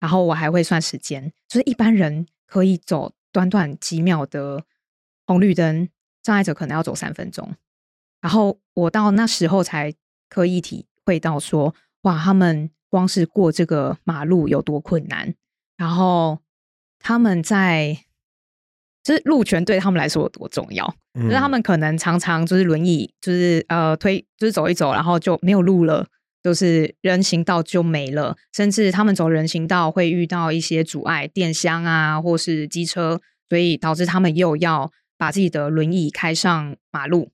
[0.00, 4.64] 然后我还会算时间，就是一般人可以走短短几秒的
[5.26, 5.88] 红绿灯，
[6.22, 7.54] 障碍者可能要走三分钟，
[8.20, 9.94] 然后我到那时候才
[10.28, 15.34] 可以体会到说，哇，他们光是过这个马路有多困难，
[15.76, 16.38] 然后。
[17.06, 18.06] 他们在，
[19.04, 20.84] 就是路权对他们来说有多重要。
[21.16, 26.04] 嗯就是他们可能常常就是轮椅，就是呃推，就是走一走，然后就没有路了，
[26.42, 37.30] 就是人行道就没了，甚至他们走人行道会遇到一些阻碍，电箱啊，或是机车，所以导致他们又要把自己的轮椅开上马路，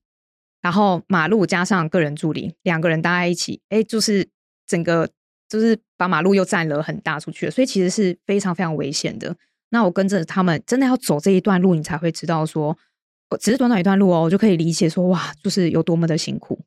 [0.61, 4.29] 然后马路加上个人助理，两个人搭在一起，哎，就是
[4.67, 5.09] 整个
[5.49, 9.35] 就是把马路又占了很大出去了，所以其实是非常非常危险的。
[9.71, 12.77] 那我跟着他们真的要走这一段路，你才会知道说，
[13.29, 16.59] 哦只是短短一段路哦，我就可以理解说，哇，就是有多么的辛苦。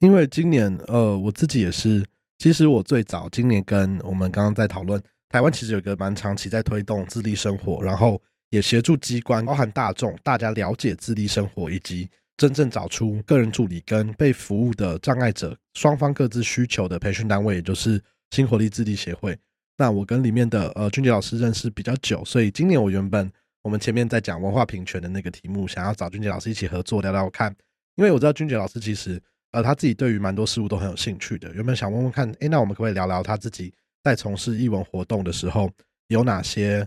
[0.00, 2.04] 因为今年呃，我自己也是，
[2.38, 19.38] 其实我最早今年跟我们刚刚在讨论，台湾其实有一个蛮长期在推动自立生活，然后也协助机关，包含大众，大家了解自立生活，以及真正找出个人助理跟被服务的障碍者双方各自需求的培训单位，也就是新活力自立协会。
[19.80, 23.30] 那我跟里面的呃君杰老师认识比较久，所以今年我原本
[23.62, 27.54] 我们前面在讲文化平权的那个题目，想要找君杰老师一起合作聊聊看，
[27.94, 35.70] 因为我知道君杰老师其实呃他自己对于蛮多事物都很有兴趣的，原本想问问看，诶，那我们可不可以聊聊他自己在从事艺文活动的时候
[36.08, 36.84] 有哪些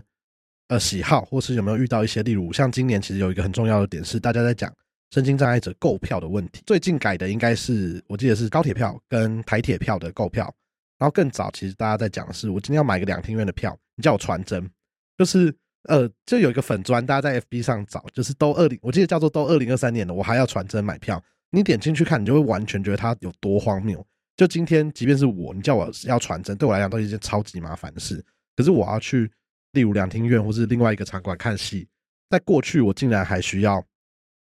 [0.68, 4.70] 呃喜好，或是有没有遇到一些，例如像今年其实有一个很重要的点是大家在讲
[5.12, 10.54] 身心障碍者购票的问题，最近改的应该是我记得是高铁票跟台铁票的购票。
[11.02, 14.70] 然后更早，其实大家在讲的是，我今天要买个两厅院的票，你叫我传真，
[15.18, 15.52] 就是
[15.88, 21.20] 呃，就有一个粉砖，大家在 FB 上找，就是都二零，我记得叫做都二零二三年的，我还要传真买票。
[21.50, 24.06] 你点进去看，你就会完全觉得它有多荒谬。
[24.36, 28.24] 就今天，即便是我，你叫我要传真，对我来讲都是一件超级麻烦的事。
[28.54, 29.28] 可是我要去，
[29.72, 31.88] 例如两厅院或是另外一个场馆看戏，
[32.30, 33.84] 在过去我竟然还需要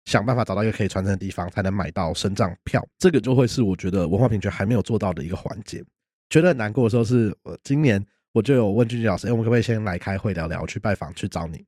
[0.04, 2.86] 想办法找到一个可以传真的地方，才能买到升账票。
[2.98, 5.82] 这个就会是我觉得文化平权还没有做到的一个环节。
[6.30, 11.64] 觉得很难过的时候是，我今年我就有问俊俊老师，哎，我们可不可以先来开会聊聊，去拜访去找你？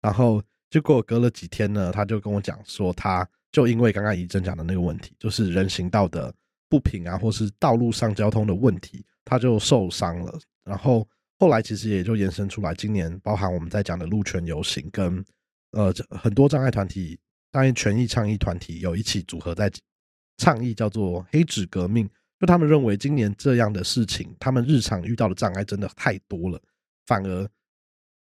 [0.00, 6.34] 然后结果隔了几天呢，他就跟我讲说，他就因为刚刚怡珍讲的那个问题，就是人行道的
[6.68, 10.38] 不平啊，或是道路上交通的问题，他就受伤了。
[10.64, 11.06] 然后
[11.38, 15.22] 后来其实也就延伸出来，今年包含我们在讲的路权游行，跟
[15.72, 17.18] 呃很多障碍团体、
[17.52, 19.70] 障碍权益倡议团体有一起组合在
[20.38, 22.08] 倡议，叫做黑纸革命。
[22.38, 26.60] 就他们认为今年这样的事情，他们日常遇到的障碍真的太多了，
[27.06, 27.48] 反而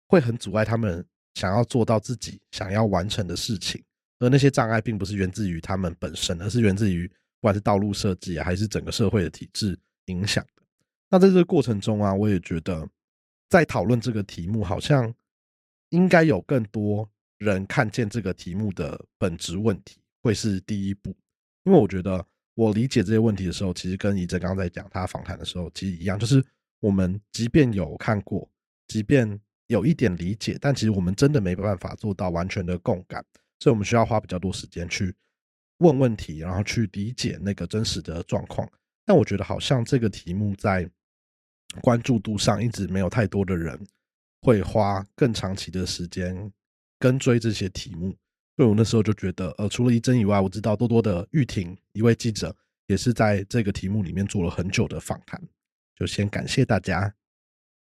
[0.06, 3.82] 会很阻碍他们想要做到自己想要完成的事情。
[4.18, 10.62] 而那些障碍并不是源自于他们本身，而是源自于不管是道路设计啊，还是整个社会的体制影响的。
[11.08, 12.88] 那在这个过程中啊，我也觉得
[13.48, 15.12] 在讨论这个题目，好像
[15.88, 21.16] 应该有更多人看见这个题目的本质问题，会是第一步。
[21.64, 26.44] 因为我觉得我理解这些问题的时候，其实跟怡哲刚刚在讲他访谈的时候其实一样，就是
[26.80, 28.48] 我们即便有看过，
[28.86, 33.24] 即便有一点理解，但其实我们真的没办法做到完全的共感，
[33.58, 35.14] 所以我们需要花比较多时间去
[35.78, 38.70] 问问题，然后去理解那个真实的状况。
[39.04, 40.88] 但我觉得好像这个题目在
[41.80, 43.80] 关注度上一直没有太多的人
[44.42, 46.52] 会花更长期的时间
[46.98, 48.14] 跟追这些题目。
[48.56, 52.54] 所以我那时候就觉得，呃，除了一真以外，我知道多多的玉婷一位记者
[52.86, 55.40] 也是在这个题目里面做了很久的访谈，
[55.96, 57.14] 就先感谢大家。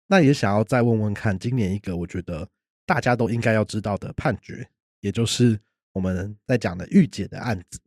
[0.06, 2.48] 那也想要再问问看，今年一个我觉得
[2.84, 4.68] 大家都应该要知道的判决，
[5.00, 5.58] 也就是
[5.92, 7.78] 我们在讲的御姐的案子，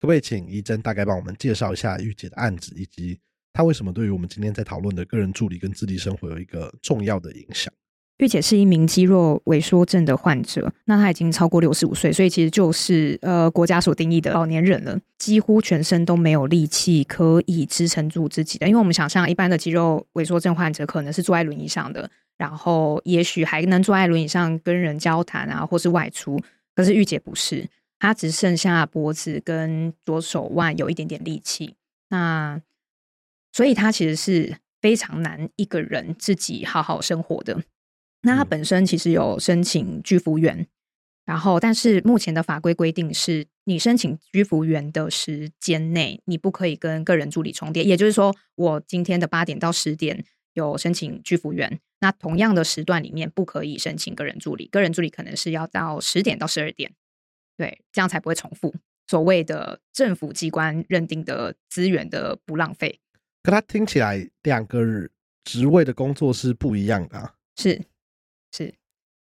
[0.00, 3.20] 可不可以请怡珍大概帮我们介绍一下御姐的案子，以及
[3.52, 7.72] 她为什么对于我们今天在讨论的个人助理跟自立生活有一个重要的影响？
[8.20, 18.68] 玉姐是一名肌肉萎缩症的患者，那她已经超过六十五岁，所以其实就是呃国家所定义的老年人了，几乎全身都没有力气可以支撑住自己的。
[18.68, 26.38] 因为我们想象一般的肌肉萎缩症患者可能是坐在轮椅上的，然后也许还能坐在轮椅上跟人交谈啊，或是外出。
[26.74, 27.66] 可是玉姐不是，
[27.98, 31.74] 她只剩下脖子跟左手腕有一点点力气，
[32.10, 32.60] 那
[33.50, 37.62] 所以她其实是非常难一个人自己好好生活的。
[38.22, 40.66] 那他本身其实有申请居服员，
[41.24, 47.82] 然后但是目前的法规规定是，你申请居服员的时间内，你不可以跟个人助理重叠。
[47.82, 56.92] 也就是说，我今天的八点到十点有申请居服员，那同样的时段里面不可以申请个人助理，个人助理可能是要到十点到十二点，
[57.56, 58.74] 对，这样才不会重复
[59.06, 63.00] 所谓的政府机关认定的资源的不浪费。
[63.42, 65.08] 可他听起来两个
[65.44, 67.34] 职位的工作是不一样的啊。
[67.56, 67.80] 是。
[68.52, 68.74] 是，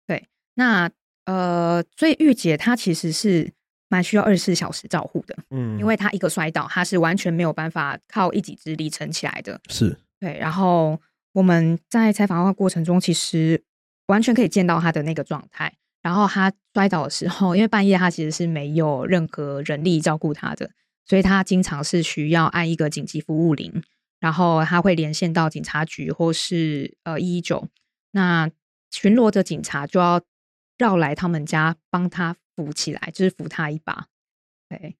[0.07, 0.91] 对，那
[1.25, 3.53] 呃，所以玉姐她其实是
[3.89, 9.61] 蛮需要二十四小时照护的，嗯，因为她一个摔倒，她是完全没有办法靠一己之力撑起来的。
[9.69, 11.01] 是对，然后
[11.33, 13.63] 我们在采访的过程中，其实
[14.07, 15.73] 完全可以见到她的那个状态。
[16.03, 20.71] 然后她摔倒的时候，因为半夜她其实是没有任何人力照顾她的，
[21.07, 23.83] 所以她经常是需要按一个紧急服务铃，
[24.19, 27.69] 然后她会连线到警察局或是呃一一九，
[28.11, 28.51] 那
[28.93, 30.22] 巡逻的警察就要
[30.78, 34.07] 绕来他们家帮他扶起来，就是扶他一把。
[34.68, 34.97] 对，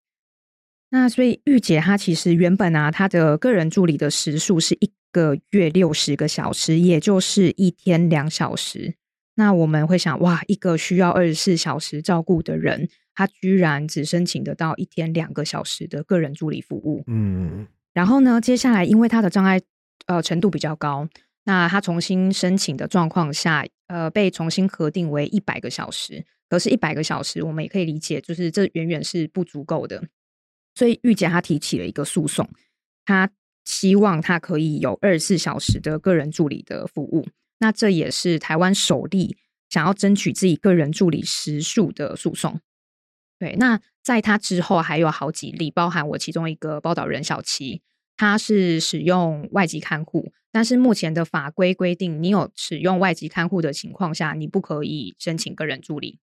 [0.91, 8.97] 那所以玉姐她其实原本啊，她的个人助理的时数是一个月六十个小时，也就是一天两小时。
[9.35, 17.03] 那我们会想，哇，一个需要二十四小时照顾的人，他居然只申请得到一天两个小时的个人助理服务。
[17.07, 19.59] 嗯，然后呢，接下来因为他的障碍
[20.07, 21.09] 呃程度比较高，
[21.45, 26.25] 那他重新申请的状况下，呃，被重新核定为一百个小时。
[26.49, 30.03] 可是，一百个小时我们也可以理解，就是这远远是不足够的。
[30.75, 32.49] 所以，玉姐她提起了一个诉讼，
[33.05, 33.31] 她
[33.67, 37.29] 希望她可以有二十四小时的个人助理的服务。
[37.59, 39.37] 那这也是台湾首例
[39.69, 42.61] 想要争取自己个人助理时数的诉讼。
[43.39, 47.83] 对，那在她之后还有好几例，包含我其中一个报道人小齐，
[48.17, 56.19] 他是使用外籍看护，但是目前的法规规定，你有使用外籍看护的情况下，你不可以申请个人助理。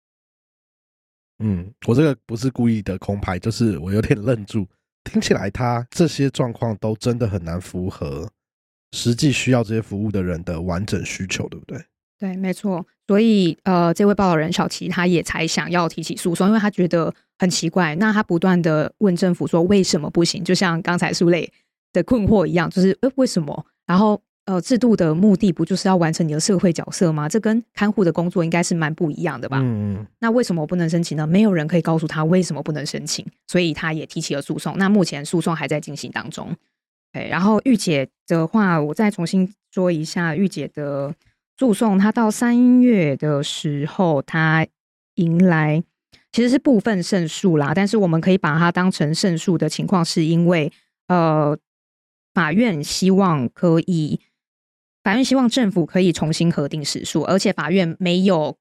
[1.38, 4.66] 嗯，我这个不是故意的空拍，就是我有点愣住，
[5.04, 8.30] 听起来他这些状况都真的很难符合。
[8.92, 11.78] 实际需要这些服务的人的完整需求，对不对？
[12.18, 12.84] 对，没错。
[13.06, 17.94] 所以，呃，这位报道人小齐他也才想要提起诉讼，因为他觉得很奇怪。
[17.96, 20.42] 那他不断的问政府说为什么不行？
[20.42, 21.50] 就像刚才苏磊
[21.92, 23.66] 的困惑一样，就是呃为什么？
[23.89, 27.28] 然后呃制度的目的不就是要完成你的社会角色吗？
[27.28, 29.59] 这跟看护的工作应该是蛮不一样的吧？
[29.61, 30.07] 嗯嗯。
[30.20, 31.26] 那为什么我不能申请呢？
[31.26, 34.76] 没有人可以告诉他为什么不能申请，所以他也提起了诉讼。
[34.78, 36.55] 那目前诉讼还在进行当中。
[37.12, 41.14] 对，然后玉姐的话，我再重新说一下，玉姐的
[41.59, 44.66] 诉讼，她到三月的时候，她
[45.14, 45.82] 迎来
[46.30, 50.70] 其实是部分胜诉啦，但是我们可以把它当成胜诉的情况，是因为
[51.09, 51.57] 呃，
[52.39, 54.20] 法院希望可以，
[55.03, 58.57] 法院希望政府可以重新核定时数，而且法院没有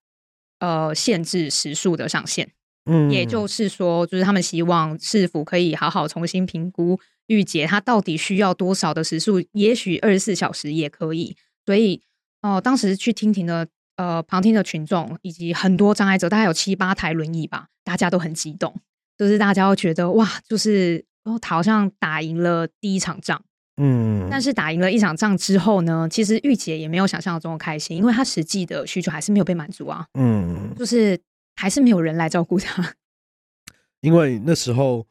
[0.57, 2.49] 呃限制时数的上限，
[2.85, 6.99] 嗯，也就是说，就是他们希望市府可以好好重新评估。
[7.27, 9.43] 玉洁他到底需要多少的时数？
[9.51, 11.37] 也许二十四小时也可以。
[11.63, 12.01] 所以，
[12.41, 13.67] 哦，当时去听庭的
[13.97, 18.73] 呃旁听的群众以及很多障碍者，大概有七八台轮椅吧，大家都很激动，
[19.19, 23.43] 就是大家会觉得哇，就是哦，好像打赢了第一场仗。
[23.77, 24.27] 嗯。
[24.29, 30.05] 但是打赢了一场仗之后呢，其实玉姐也没有想象中的开心，因为她实际的需求还是没有被满足啊。
[30.13, 30.73] 嗯。
[30.77, 31.19] 就是
[31.55, 32.95] 还是没有人来照顾她。
[34.01, 35.07] 因为那时候。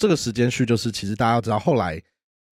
[0.00, 2.02] 这个时间序就是，其实大家要知道，后来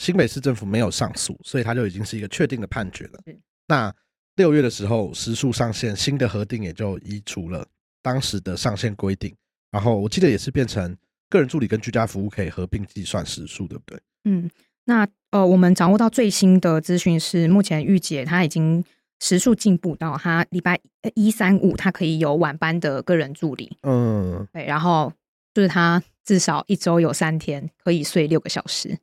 [0.01, 3.19] 新北市政府没有上诉，所以他就已经是一个确定的判决了。
[3.67, 3.91] 那
[4.37, 7.67] 六月的时候，时速上限新的核定也就移除了
[8.03, 9.35] 当时的上限规定，
[9.71, 10.95] 然后我记得也是变成
[11.31, 13.99] 个人助理跟居家服务可以合并计算时速，对不对？
[14.25, 14.51] 嗯，
[14.89, 18.83] 那呃，我们掌握到最新的资讯是，目前玉姐她已经
[19.21, 20.81] 时速进步到她礼拜
[21.15, 23.77] 一三五她可以有晚班的个人助理。
[23.83, 25.13] 嗯，对，然后
[25.55, 26.03] 就是她。
[26.25, 28.99] 至少一周有三天可以睡六个小时，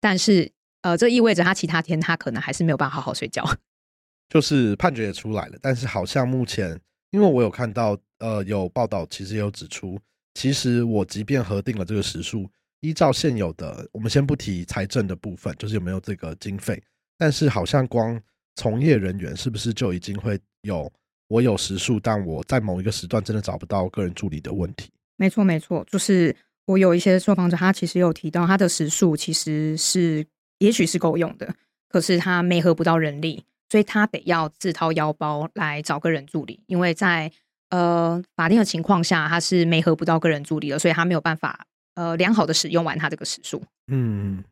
[0.00, 3.44] 但是呃，这意味着她其他天她可能还是没有办法好好睡觉。
[4.30, 6.80] 就是判决也出来了，但是好像目前，
[7.10, 10.00] 因为我有看到呃有报道，其实有指出，
[10.32, 12.48] 其实我即便核定了这个时数，
[12.82, 16.80] 依照现有的，我们先不提财政的部分，就是有没有这个经费，
[17.16, 18.20] 但是好像光
[18.56, 20.92] 从业人员是不是就已经会有
[21.28, 24.90] 我有时数，但我在某一个时段真的找不到个人助理的问题？
[25.16, 26.36] 没错，没错，就是。
[26.66, 30.24] 我有一些受访者，他其实有提到他的时数其实是
[30.60, 31.52] 也许是够用的，
[31.88, 37.30] 可是他没合不到人力，所以他得要自掏腰包来找个人助理，因为在
[37.70, 43.62] 呃法定的情况下，他是没合不到个人助理的，所以他没有办法呃良好的使用完它这个时数。
[43.88, 44.42] 嗯，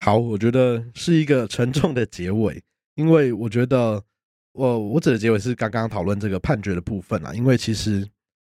[0.00, 2.62] 好，我觉得是一个沉重的结尾，
[2.94, 4.02] 因为我觉得
[4.52, 8.08] 我我指的结尾是刚刚讨论这个判决的部分啦，因为其实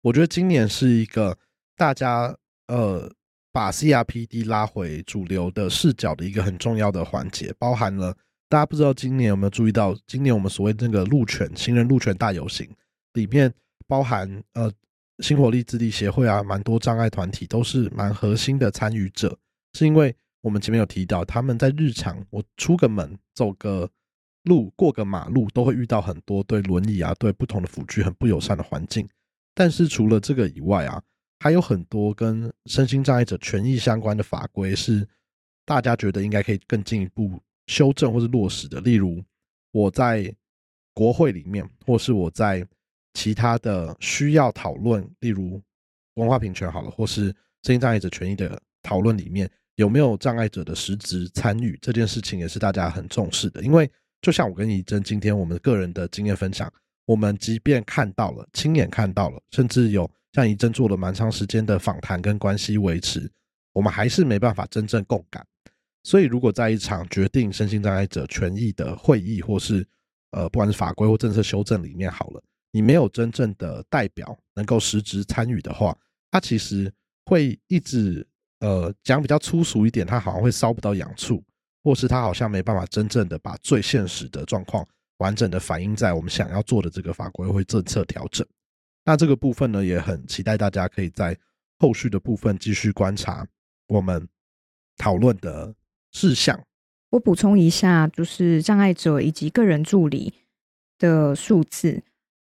[0.02, 1.38] 我觉得今年是一个
[1.76, 2.36] 大家。
[2.68, 3.10] 呃，
[3.50, 8.16] 把 CRPD 拉回主流的视角的一个很重要的环节，包含了
[8.48, 12.66] 大家不知道今年有没有注意到，今年我们所谓那个路权行人路权大游行
[13.12, 13.52] 里面，
[13.86, 14.72] 包含呃
[15.22, 19.38] 新活力智力协会啊，蛮多障碍团体都是蛮核心的参与者，
[19.72, 23.88] 是因为我们前面有提到，他们在日常我出个门、走个
[24.42, 29.08] 路、过个马路，都会遇到很多对轮椅啊、对不同的辅具很不友善的环境，
[29.54, 31.02] 但是除了这个以外啊。
[31.44, 35.04] 还有很多跟身心障碍者权益相关的法规是
[35.64, 38.80] 大家觉得应该可以更进一步修正或是落实的。
[38.80, 39.20] 例如，
[39.72, 40.32] 我在
[40.94, 42.64] 国会里面，或是我在
[43.14, 45.60] 其他的需要讨论，例如
[46.14, 47.24] 文化平权好了，或是
[47.62, 53.62] 身心障碍者权益的讨论里面，有没有障碍者的实质参与，这件事情也是大家很重视的。
[53.62, 53.90] 因为
[54.20, 56.72] 就像我跟怡珍今天我们个人的经验分享，
[57.06, 63.30] 我们即便看到了，亲眼看到了，甚至有像怡珍做了蛮长时间的访谈跟关系维持，
[63.72, 65.46] 我们还是没办法真正共感。
[66.04, 69.86] 所以，如果在一场决定身心障碍者权益的会议，或是
[70.32, 72.42] 呃，不管是法规或政策修正里面好了，
[72.72, 75.96] 你没有真正的代表能够实质参与的话，
[76.30, 76.92] 它其实
[77.26, 78.26] 会一直
[78.58, 81.40] 呃讲比较粗俗一点，它好像会烧不到痒处，
[81.84, 84.84] 或是它好像没办法真正的把最现实的状况
[85.18, 88.44] 完整的反映在我们想要做的这个法规会政策调整。
[89.04, 91.38] 那这个部分呢，也很期待大家可以在
[91.78, 93.46] 后续的部分继续观察
[93.86, 94.28] 我们
[94.96, 95.74] 讨论的。
[96.14, 96.62] 事项，
[97.08, 100.34] 我补充一下，就是障碍者以及个人助理
[100.98, 102.02] 的数字。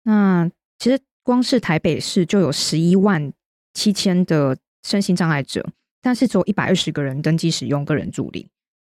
[0.06, 3.32] 那其实光是台北市就有十一万
[3.74, 5.68] 七千的身心障碍者，
[6.00, 8.48] 但是只有一百二十个人登记使用个人助理，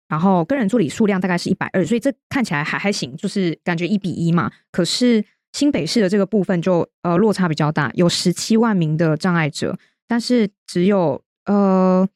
[0.08, 4.52] 然后个人助理数量大概是一百二，所以这看起来还还行，就是感觉一比一嘛。
[4.70, 12.08] 可是新北市的这个部分就呃落差比较大，有十七万名的障碍者，但是只有呃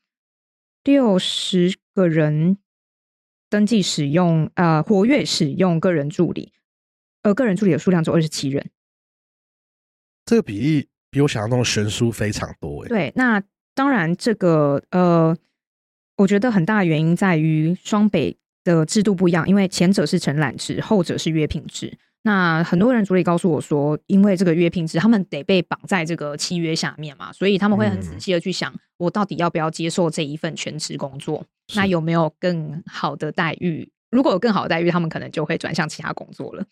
[0.85, 1.75] 六十。
[1.93, 2.57] 个人
[3.51, 6.53] 登记使用呃活跃使用个人助理，
[7.23, 8.71] 而个人助理的数量只有二十七人，
[10.31, 12.85] 这个比例比我想象中的悬殊非常多。
[12.85, 13.43] 哎，对，那
[13.75, 15.37] 当然这个呃，
[16.19, 21.99] 我觉得很大的原因在于双北的制度不一样，因为前者是承揽制，后者是约聘制。
[22.23, 31.45] 那很多人助理告诉我说，因为这个约聘制，他们得被绑在这个契约下面嘛，所以他们会很仔细的去想，我到底要不要接受这一份全职工作？
[31.75, 33.91] 那有没有更好的待遇？
[34.13, 36.65] 如果有更好的待遇，他们可能就会转向其他工作了。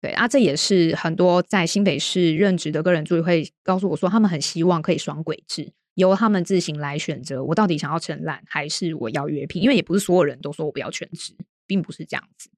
[0.00, 9.60] 对啊，这也是很多在新北市任职的个人助理会告诉我说，他们很希望可以双轨制，由他们自行来选择，我到底想要承揽还是我要约聘？
[9.60, 11.34] 因为也不是所有人都说我不要全职，
[11.66, 12.48] 并不是这样子。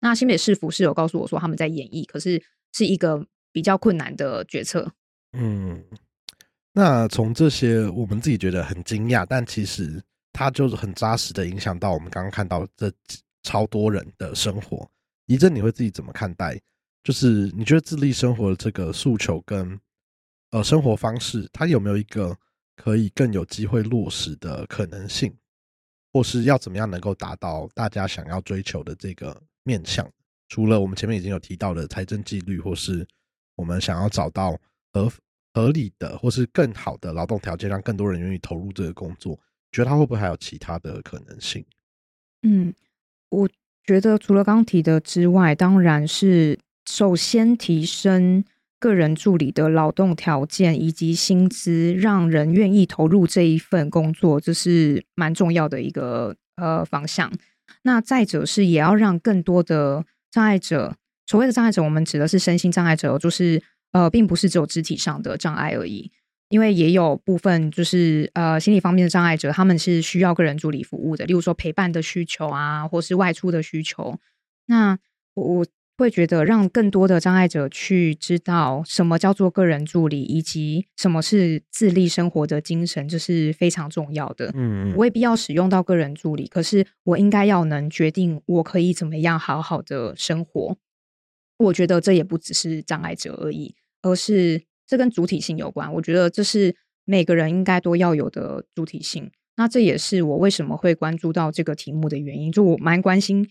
[0.00, 2.42] 那新北市府是有告诉我说他们在演绎，可是
[2.72, 4.92] 是一个比较困难的决策。
[5.32, 5.84] 嗯，
[6.72, 12.92] 那从这些我们自己觉得很惊讶，但其实它就是很扎实的影响到我们刚刚看到这
[13.44, 14.88] 超多人的生活。
[15.26, 16.60] 怡正，你会自己怎么看待？
[17.02, 19.80] 就是你觉得自立生活的这个诉求跟
[20.50, 22.36] 呃生活方式，它有没有一个
[22.76, 25.34] 可以更有机会落实的可能性，
[26.12, 29.42] 或是要怎么样能够达到大家想要追求的这个？
[29.64, 30.10] 面向
[30.48, 33.06] 除了我们前面已经有提到的财政纪律，或是
[33.54, 34.58] 我们想要找到
[34.94, 35.12] 合
[35.52, 39.38] 合理的或是更好的劳动条件，让更多人愿意投入这个工作，
[39.72, 41.62] 觉得他会不会还有其他的可能性？
[42.44, 42.72] 嗯，
[43.28, 43.46] 我
[43.84, 46.58] 觉得除了刚提的之外，当然是
[46.88, 48.42] 首先提升
[48.78, 57.30] 个人助理的劳动条件以及薪资，让人愿意投入这一份工作，这是蛮重要的一个呃方向。
[57.82, 63.62] 那再者是，也要让更多的障碍者，所谓的障碍者，我们指的是身心障碍者，就是
[63.92, 66.10] 呃，并不是只有肢体上的障碍而已，
[66.48, 74.18] 因为也有部分就是呃，心理方面的障碍者，他们是需要个人助理服务的，例如说陪伴的需求啊，或是外出的需求。
[74.64, 74.98] 那
[75.34, 75.66] 我。
[76.04, 84.52] 会觉得让更多的障碍者去知道什么叫做个人助理，以及什么是自立生活的精神，这是非常重要的。
[84.54, 90.76] 嗯，未必要使用到个人助理，可是我应该要能决定我可以怎么样好好的生活。
[91.58, 95.92] 我觉得这也不只是障碍者而已，而是这跟主体性有关。
[95.94, 99.30] 我觉得这是每个人应该都要有的主体性。
[99.56, 103.50] 那这也是我为什么会关注到这个题目的原因，就我蛮关心。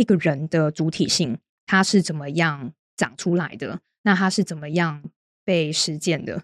[0.00, 1.36] 一个人的主体性，
[1.66, 3.82] 他是怎么样长出来的？
[4.00, 5.04] 那他是怎么样
[5.44, 6.38] 被实践的？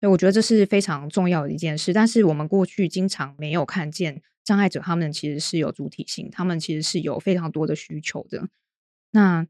[0.00, 1.92] 以我觉得这是非常重要的一件事。
[1.92, 8.48] 但是我们过去经常没有看见障碍者，他们其实是有主体性，他们其实是有非常多的需求的。
[9.12, 9.46] 那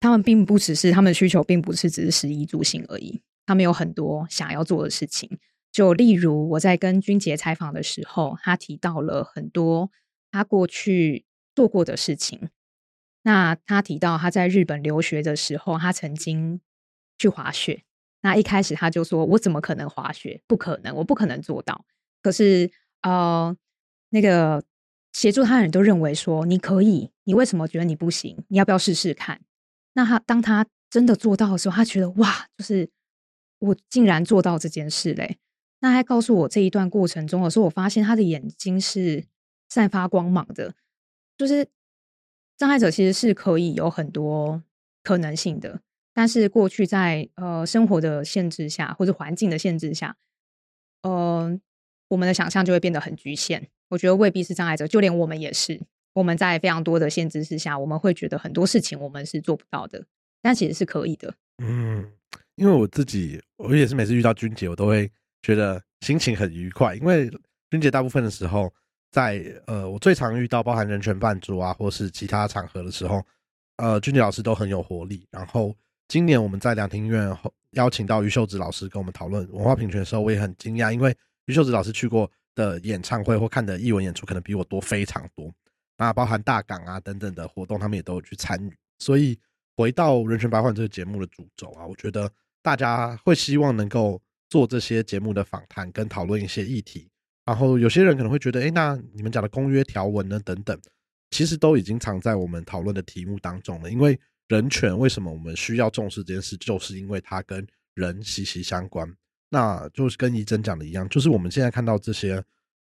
[0.00, 5.38] 他们并不只是他们的需求，并不是只是食衣住行而已，他们有很多想要做的事情。
[5.70, 9.90] 就例如我在跟君杰采访的时候，他提到了很多
[10.30, 11.26] 他过去。
[11.54, 12.48] 做过的事情，
[13.22, 16.60] 那他提到他在日本留学的时候，他曾经
[17.18, 17.82] 去滑雪。
[18.22, 20.42] 那一开始他就说：“我怎么可能滑雪？
[20.46, 21.84] 不可能，我不可能做到。”
[22.22, 22.70] 可是，
[23.02, 23.56] 呃，
[24.10, 24.62] 那个
[25.12, 28.44] 协助他的人都认为说：“你可以，你为什么觉得你不行？
[28.48, 29.40] 你要不要试试看？”
[29.94, 32.90] 那他当他真的做到的时候，他觉得哇，就是
[33.58, 35.38] 我竟然做到这件事嘞！
[35.80, 39.24] 那他告诉我这一段过程中的时候，我发现他的眼睛是
[39.70, 40.74] 散发光芒的。
[41.40, 41.66] 就是
[42.58, 44.62] 障碍者其实是可以有很多
[45.02, 45.80] 可能性的。
[46.12, 50.14] 但是过去在呃生活的限制下，或者环境的限制下，
[51.00, 51.58] 呃，
[52.08, 53.68] 我们的想象就会变得很局限。
[53.88, 55.80] 我觉得未必是障碍者，就连我们也是。
[56.12, 60.04] 我们在非常多的限制之下，我们会觉得很多事情我们是做不到的，
[60.42, 61.32] 但其实是可以的。
[61.62, 62.12] 嗯，
[62.56, 65.10] 因为我自己，我也是每次遇到君姐，我都会
[65.40, 67.30] 觉得心情很愉快，因为
[67.70, 68.70] 君姐大部分的时候，
[69.10, 73.20] 在呃，我最常遇到包含人权办桌啊，或是其他场合的时候，
[73.76, 75.26] 呃，君姐老师都很有活力。
[75.30, 75.74] 然后
[76.06, 77.36] 今年我们在两厅院
[77.72, 85.52] 邀请到于秀子老师跟我们讨论文化平权的时候，我也很惊讶，因为于秀子老师去过的演唱会或看的艺文演出，可能比我多非常多。
[85.96, 88.72] 那包含大港啊等等的活动，他们也都有去参与。
[88.98, 89.36] 所以
[89.76, 92.30] 回到人权白话这个节目的主轴啊，我觉得
[92.62, 97.09] 大家会希望能够做这些节目的访谈跟讨论一些议题。
[97.50, 100.38] 然后有些人可能会觉得，哎，那你们讲的公约条文呢？
[100.44, 100.80] 等等，
[101.32, 103.90] 其实都已经藏在我们讨论的题目当中了。
[103.90, 109.12] 因为人权为什么我们需要重视这件事，就是因为它跟人息息相关。
[109.48, 112.40] 那就是跟怡珍讲的一样，就是我们现在看到这些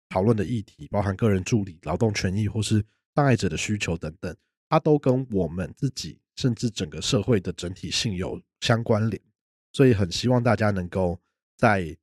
[0.09, 2.83] 讨论的议题，包含个人助理、劳动权益或是。
[3.13, 4.35] 障碍者的需求等等，
[4.67, 9.21] 它都跟我们自己甚至整个社会的整体性有相关联，
[9.71, 11.17] 所以很希望大家能够
[11.55, 11.95] 在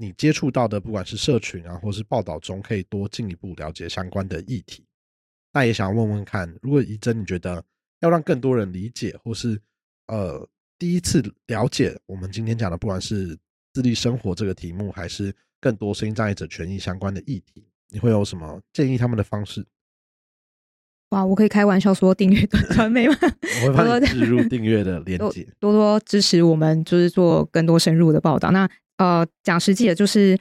[0.00, 4.82] 你接触到的不管是社群啊，或是报道中，可以多进一步了解相关的议题。
[5.52, 7.62] 那也想问问看，如果怡珍你觉得
[8.00, 9.60] 要让更多人理解，或是
[10.06, 10.48] 呃
[10.78, 13.36] 第一次了解我们今天讲的，不管是
[13.74, 19.66] 自立生活这个题目，还是更多声音障碍者权益相关的议题，你会有什么建议他们的方式？
[21.10, 23.14] 哇，我可以开玩笑说订阅短传媒吗？
[23.66, 28.50] 我会帮你植入订阅的链接，多多支持我们，就是做更多深入的报道。
[28.52, 28.70] 那
[29.00, 30.38] 呃，讲实际的，就是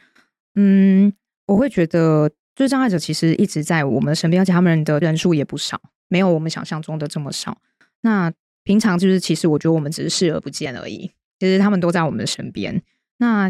[0.56, 1.14] 嗯，
[1.48, 7.58] 我会觉得，就是障碍者其实一直在我们身边，而且他们的人数也不少，没有我们想象中的这么少。
[8.02, 8.30] 那
[8.66, 12.84] 平常就是，其实我觉得我们只是视而不见而已，其实他们都在我们的身边。
[13.18, 13.50] 那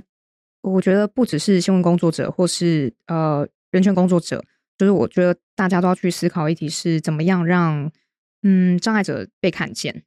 [0.61, 4.45] 我觉得不只是新闻工作者，或是呃人权工作者。
[4.77, 7.91] 就是我觉得大家都要去思考一题是怎么样让
[8.43, 10.03] 嗯障碍者被看见。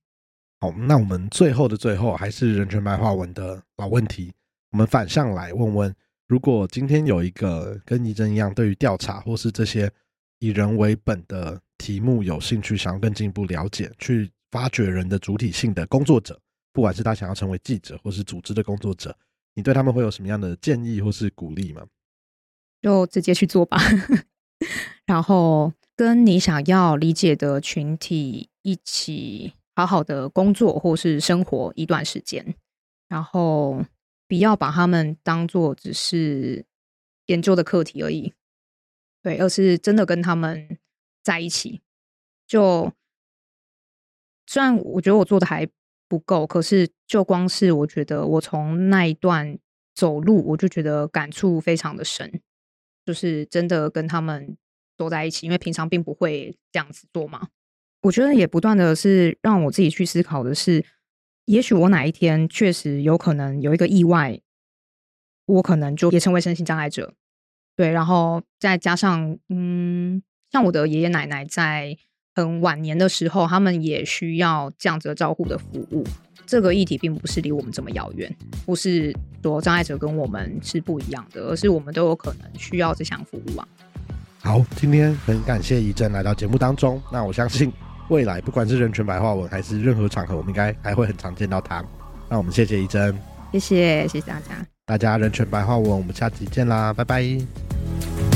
[0.61, 4.33] 好，那我们最后的最后还是人权白话文的老问题，
[4.73, 5.95] 我们反向来问问：
[6.27, 9.91] 如果今天有一个跟倪真一样对于调查或是这些
[10.39, 16.41] 以人为本的题目有兴趣，想要更进一步了解、去发掘人的主体性的工作者，
[16.73, 19.15] 不管是他想要成为记者或是组织的工作者，
[19.55, 21.87] 你对他们会有什么样的建议或是鼓励吗？
[22.81, 23.79] 就直接去做吧。
[25.05, 32.55] 然后跟你想要理解的群体一起好好的工作或是生活一段时间，
[33.09, 33.85] 然后
[34.33, 36.65] 不要把他们当做只是
[37.27, 38.33] 研究的课题而已，
[39.23, 40.79] 对，而是真的跟他们
[41.23, 41.83] 在一起。
[42.47, 42.91] 就
[44.47, 45.69] 虽然我觉得我做的还
[46.09, 49.59] 不够，可是就光是我觉得我从那一段
[49.95, 52.41] 走路，我就觉得感触非常的深。
[53.05, 54.57] 就是真的跟他们
[54.97, 57.49] 坐在一起，因为平常并不会这样子做嘛。
[58.01, 60.83] 我觉得也不断的是让我自己去思考的是，
[61.53, 64.41] 也许我哪一天确实有可能有一个意外，
[65.45, 67.13] 我可能就也成为身心障碍者。
[67.77, 71.95] 对，然后再加上嗯，像我的爷爷奶奶在
[72.35, 76.03] 很晚年的时候，他们也需要这样子的照顾的服务。
[76.47, 78.35] 这个议题并不是离我们这么遥远，
[78.65, 83.69] 不是说障碍者跟我们是不一样的，而是我们都有可能需要这项服务啊。
[84.39, 87.01] 好，今天很感谢怡珍来到节目当中。
[87.13, 87.71] 那我相信
[88.09, 91.83] 未来不管是人权白话文还是任何场合，我们应该还会很常见到他。
[92.29, 93.17] 那我们谢谢一珍，
[93.53, 98.32] 谢谢谢谢大家，大家人权白话文，我们下集见啦，拜拜。